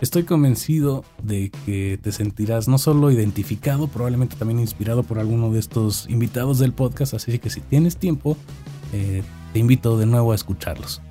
Estoy 0.01 0.25
convencido 0.25 1.05
de 1.23 1.51
que 1.65 1.99
te 2.03 2.11
sentirás 2.11 2.67
no 2.67 2.79
solo 2.79 3.11
identificado, 3.13 3.87
probablemente 3.87 4.37
también 4.37 4.59
inspirado 4.59 5.05
por 5.05 5.19
alguno 5.21 5.53
de 5.53 5.61
estos 5.61 6.09
invitados 6.09 6.59
del 6.59 6.73
podcast, 6.73 7.15
así 7.15 7.39
que 7.39 7.51
si 7.51 7.61
tienes 7.61 7.97
tiempo, 7.97 8.37
eh, 8.93 9.23
te 9.53 9.59
invito 9.59 9.97
de 9.99 10.07
nuevo 10.07 10.33
a 10.33 10.35
escucharlos. 10.35 11.03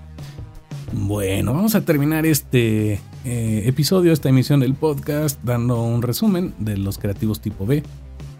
Bueno, 0.94 1.54
vamos 1.54 1.76
a 1.76 1.86
terminar 1.86 2.26
este 2.26 3.00
eh, 3.24 3.64
episodio, 3.66 4.12
esta 4.12 4.30
emisión 4.30 4.60
del 4.60 4.74
podcast, 4.74 5.42
dando 5.42 5.82
un 5.82 6.02
resumen 6.02 6.54
de 6.60 6.78
los 6.78 6.98
creativos 6.98 7.40
tipo 7.40 7.66
B. 7.66 7.84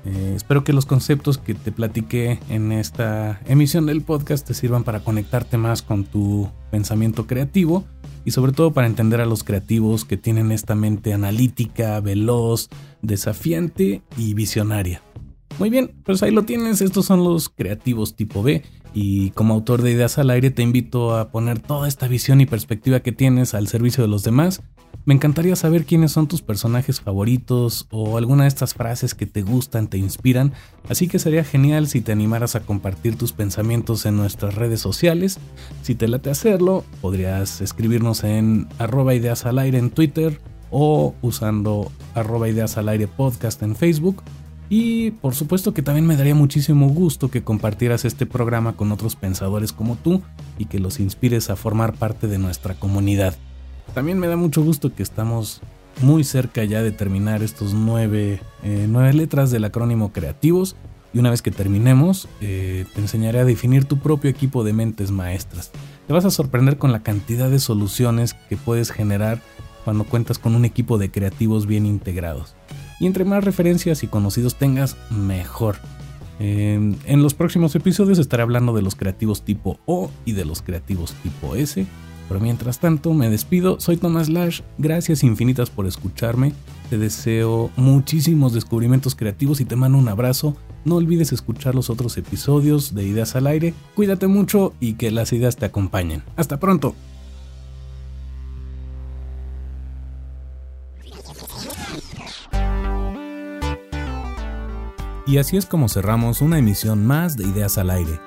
Eh, 0.04 0.34
espero 0.36 0.64
que 0.64 0.74
los 0.74 0.86
conceptos 0.86 1.38
que 1.38 1.54
te 1.54 1.72
platiqué 1.72 2.40
en 2.50 2.72
esta 2.72 3.40
emisión 3.46 3.86
del 3.86 4.02
podcast 4.02 4.46
te 4.46 4.54
sirvan 4.54 4.84
para 4.84 5.00
conectarte 5.00 5.58
más 5.58 5.82
con 5.82 6.04
tu 6.04 6.50
pensamiento 6.72 7.26
creativo 7.26 7.86
y 8.26 8.32
sobre 8.32 8.52
todo 8.52 8.72
para 8.72 8.88
entender 8.88 9.22
a 9.22 9.26
los 9.26 9.44
creativos 9.44 10.04
que 10.04 10.18
tienen 10.18 10.52
esta 10.52 10.76
mente 10.76 11.14
analítica, 11.14 12.00
veloz, 12.02 12.70
desafiante 13.02 14.02
y 14.18 14.34
visionaria. 14.34 15.02
Muy 15.62 15.70
bien, 15.70 15.92
pues 16.04 16.24
ahí 16.24 16.32
lo 16.32 16.42
tienes, 16.42 16.82
estos 16.82 17.06
son 17.06 17.24
los 17.24 17.48
creativos 17.50 18.16
tipo 18.16 18.42
B 18.42 18.64
y 18.96 19.30
como 19.30 19.54
autor 19.54 19.84
de 19.84 19.92
Ideas 19.92 20.18
al 20.18 20.32
Aire 20.32 20.50
te 20.50 20.64
invito 20.64 21.16
a 21.16 21.30
poner 21.30 21.60
toda 21.60 21.88
esta 21.88 22.08
visión 22.08 22.42
y 22.42 22.48
perspectiva 22.48 23.02
que 23.02 23.12
tienes 23.12 23.54
al 23.54 23.68
servicio 23.68 24.04
de 24.04 24.08
los 24.08 24.24
demás 24.24 24.64
me 25.06 25.14
encantaría 25.14 25.56
saber 25.56 25.86
quiénes 25.86 26.12
son 26.12 26.28
tus 26.28 26.42
personajes 26.42 27.00
favoritos 27.00 27.88
o 27.92 28.18
alguna 28.18 28.46
de 28.46 28.48
estas 28.48 28.74
frases 28.74 29.14
que 29.14 29.28
te 29.28 29.44
gustan, 29.44 29.88
te 29.88 30.00
inspiran, 30.00 30.54
así 30.90 31.08
que 31.08 31.20
sería 31.20 31.44
genial 31.44 31.88
si 31.88 32.02
te 32.02 32.12
animaras 32.12 32.56
a 32.56 32.62
compartir 32.62 33.16
tus 33.16 33.32
pensamientos 33.32 34.08
en 34.08 34.18
nuestras 34.18 34.56
redes 34.56 34.80
sociales. 34.80 35.38
Si 35.84 35.94
te 35.94 36.08
late 36.08 36.32
hacerlo, 36.32 36.84
podrías 37.02 37.62
escribirnos 37.62 38.24
en 38.24 38.68
arroba 38.80 39.14
ideas 39.14 39.46
al 39.46 39.60
aire 39.60 39.78
en 39.78 39.92
Twitter 39.92 40.42
o 40.72 41.14
usando 41.22 41.92
arroba 42.16 42.50
ideas 42.50 42.78
al 42.78 42.90
aire 42.90 43.08
podcast 43.08 43.62
en 43.62 43.76
Facebook. 43.76 44.24
Y 44.74 45.12
por 45.12 45.36
supuesto 45.36 45.74
que 45.74 45.82
también 45.82 46.08
me 46.08 46.16
daría 46.16 46.34
muchísimo 46.34 46.88
gusto 46.88 47.30
que 47.30 47.44
compartieras 47.44 48.06
este 48.06 48.26
programa 48.26 48.78
con 48.78 48.94
otros 48.94 49.18
pensadores 49.18 49.74
como 49.74 49.98
tú 49.98 50.22
y 50.58 50.64
que 50.64 50.80
los 50.80 51.02
inspires 51.02 51.50
a 51.50 51.58
formar 51.58 51.92
parte 51.92 52.28
de 52.28 52.38
nuestra 52.38 52.76
comunidad. 52.76 53.36
También 53.94 54.18
me 54.18 54.28
da 54.28 54.38
mucho 54.38 54.64
gusto 54.64 54.96
que 54.96 55.04
estamos 55.04 55.60
muy 56.02 56.24
cerca 56.24 56.64
ya 56.64 56.82
de 56.82 56.94
terminar 56.94 57.44
estos 57.44 57.74
nueve, 57.74 58.40
eh, 58.64 58.88
letras 59.14 59.52
del 59.52 59.66
acrónimo 59.66 60.14
creativos. 60.14 60.78
Y 61.14 61.20
una 61.20 61.32
vez 61.32 61.42
que 61.42 61.52
terminemos, 61.52 62.30
eh, 62.40 62.86
te 62.96 63.02
enseñaré 63.02 63.40
a 63.40 63.46
definir 63.46 63.84
tu 63.84 63.98
propio 64.00 64.30
equipo 64.32 64.64
de 64.64 64.72
mentes 64.72 65.12
maestras. 65.12 65.72
Te 66.08 66.14
vas 66.14 66.24
a 66.24 66.32
sorprender 66.32 66.78
con 66.78 66.94
la 66.94 67.04
cantidad 67.04 67.50
de 67.50 67.60
soluciones 67.60 68.36
que 68.48 68.56
puedes 68.56 68.90
generar 68.92 69.42
cuando 69.84 70.06
cuentas 70.06 70.40
con 70.40 70.56
un 70.56 70.64
equipo 70.64 70.98
de 70.98 71.12
creativos 71.12 71.68
bien 71.68 71.86
integrados. 71.86 72.56
Y 73.02 73.08
entre 73.08 73.26
más 73.26 73.44
referencias 73.44 74.04
y 74.04 74.08
conocidos 74.08 74.56
tengas, 74.56 74.96
mejor. 75.10 75.76
en 76.40 77.22
los 77.22 77.34
próximos 77.34 77.76
episodios 77.76 78.18
estaré 78.18 78.44
hablando 78.44 78.74
de 78.74 78.82
los 78.82 78.96
creativos 78.96 79.44
tipo 79.44 79.78
O 79.86 80.10
y 80.24 80.32
de 80.32 80.46
los 80.46 80.62
creativos 80.62 81.14
tipo 81.22 81.56
S 81.56 81.86
pero 82.32 82.40
mientras 82.40 82.80
tanto, 82.80 83.14
me 83.14 83.30
despido. 83.30 83.82
Soy 83.82 83.98
Tomás 83.98 84.30
Lash. 84.30 84.62
Gracias 84.78 85.22
infinitas 85.22 85.70
por 85.70 85.86
escucharme. 85.86 86.54
Te 86.90 86.98
deseo 86.98 87.70
muchísimos 87.76 88.54
descubrimientos 88.54 89.16
creativos 89.16 89.60
y 89.60 89.66
te 89.66 89.76
mando 89.76 89.98
un 89.98 90.08
abrazo. 90.08 90.56
No 90.86 90.96
olvides 90.96 91.34
escuchar 91.34 91.76
los 91.76 91.90
otros 91.90 92.18
episodios 92.18 92.96
de 92.96 93.04
Ideas 93.04 93.36
al 93.36 93.48
Aire. 93.48 93.74
Cuídate 93.96 94.28
mucho 94.28 94.74
y 94.80 94.94
que 94.94 95.12
las 95.12 95.34
ideas 95.34 95.58
te 95.58 95.66
acompañen. 95.66 96.24
Hasta 96.38 96.58
pronto. 96.58 96.96
Y 105.32 105.38
así 105.38 105.56
es 105.56 105.66
como 105.66 105.88
cerramos 105.88 106.42
una 106.42 106.60
emisión 106.60 107.08
más 107.08 107.38
de 107.38 107.46
Ideas 107.46 107.78
al 107.78 107.90
Aire. 107.90 108.20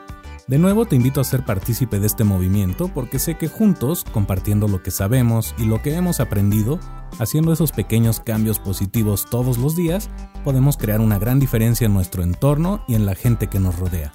De 0.48 0.58
nuevo 0.58 0.86
te 0.86 0.96
invito 0.96 1.20
a 1.20 1.24
ser 1.24 1.44
partícipe 1.44 2.00
de 2.00 2.06
este 2.06 2.24
movimiento 2.24 2.88
porque 2.88 3.18
sé 3.18 3.36
que 3.36 3.46
juntos, 3.46 4.06
compartiendo 4.10 4.68
lo 4.68 4.82
que 4.82 4.90
sabemos 4.90 5.54
y 5.58 5.66
lo 5.66 5.82
que 5.82 5.96
hemos 5.96 6.20
aprendido, 6.20 6.80
haciendo 7.18 7.52
esos 7.52 7.72
pequeños 7.72 8.20
cambios 8.20 8.58
positivos 8.58 9.26
todos 9.28 9.58
los 9.58 9.76
días, 9.76 10.08
podemos 10.44 10.78
crear 10.78 11.02
una 11.02 11.18
gran 11.18 11.38
diferencia 11.40 11.84
en 11.84 11.92
nuestro 11.92 12.22
entorno 12.22 12.82
y 12.88 12.94
en 12.94 13.04
la 13.04 13.14
gente 13.14 13.48
que 13.48 13.60
nos 13.60 13.78
rodea. 13.78 14.10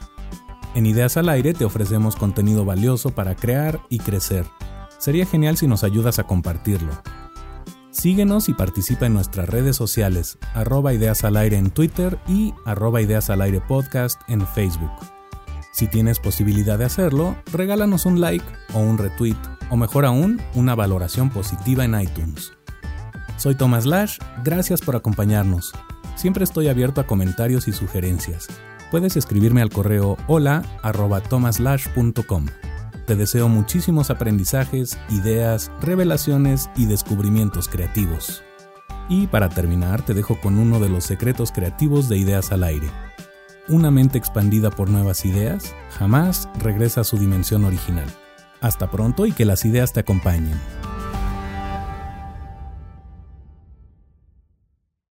En 0.73 0.88
Ideas 0.88 1.15
al 1.15 1.30
Aire 1.30 1.54
te 1.54 1.65
ofrecemos 1.65 2.15
contenido 2.15 2.65
valioso 2.65 3.12
para 3.12 3.36
crear 3.36 3.82
y 3.89 3.99
crecer. 3.99 4.47
Sería 4.97 5.28
genial 5.28 5.58
si 5.58 5.67
nos 5.67 5.84
ayudas 5.84 6.17
a 6.17 6.23
compartirlo. 6.23 6.93
Síguenos 8.00 8.48
y 8.48 8.54
participa 8.54 9.08
en 9.08 9.14
nuestras 9.14 9.50
redes 9.50 9.76
sociales, 9.76 10.38
arroba 10.54 10.94
ideas 10.94 11.26
al 11.26 11.36
aire 11.36 11.58
en 11.58 11.70
Twitter 11.70 12.18
y 12.30 12.54
arroba 12.66 13.02
ideas 13.02 13.30
al 13.30 13.42
aire 13.42 13.60
podcast 13.60 14.22
en 14.30 14.48
Facebook. 14.48 14.94
Si 15.74 15.86
tienes 15.86 16.18
posibilidad 16.18 16.80
de 16.80 16.86
hacerlo, 16.86 17.36
regálanos 17.52 18.06
un 18.06 18.22
like 18.22 18.46
o 18.74 18.80
un 18.80 18.98
retweet, 18.98 19.36
o 19.70 19.76
mejor 19.76 20.06
aún, 20.06 20.42
una 20.56 20.76
valoración 20.76 21.30
positiva 21.30 21.84
en 21.84 22.00
iTunes. 22.00 22.54
Soy 23.36 23.56
Thomas 23.56 23.86
Lash, 23.86 24.18
gracias 24.46 24.80
por 24.80 24.96
acompañarnos. 24.96 25.74
Siempre 26.16 26.46
estoy 26.46 26.70
abierto 26.70 27.02
a 27.02 27.06
comentarios 27.06 27.68
y 27.68 27.74
sugerencias. 27.74 28.48
Puedes 28.92 29.18
escribirme 29.18 29.62
al 29.62 29.72
correo 29.72 30.16
hola 30.28 30.64
Te 33.10 33.15
deseo 33.15 33.50
muchísimos 33.50 34.12
aprendizajes, 34.12 34.95
ideas, 35.10 35.72
revelaciones 35.82 36.69
y 36.76 36.86
descubrimientos 36.86 37.67
creativos. 37.67 38.43
Y 39.10 39.26
para 39.26 39.50
terminar, 39.50 40.06
te 40.06 40.13
dejo 40.13 40.39
con 40.39 40.60
uno 40.60 40.80
de 40.80 40.89
los 40.89 41.06
secretos 41.06 41.52
creativos 41.52 42.08
de 42.08 42.19
Ideas 42.19 42.52
al 42.52 42.63
Aire. 42.63 42.91
Una 43.67 43.89
mente 43.89 44.19
expandida 44.19 44.69
por 44.69 44.91
nuevas 44.91 45.26
ideas 45.26 45.74
jamás 45.98 46.48
regresa 46.60 47.02
a 47.02 47.04
su 47.04 47.17
dimensión 47.17 47.65
original. 47.65 48.06
Hasta 48.62 48.91
pronto 48.91 49.26
y 49.26 49.32
que 49.32 49.43
las 49.43 49.65
ideas 49.65 49.91
te 49.91 50.02
acompañen. 50.02 50.60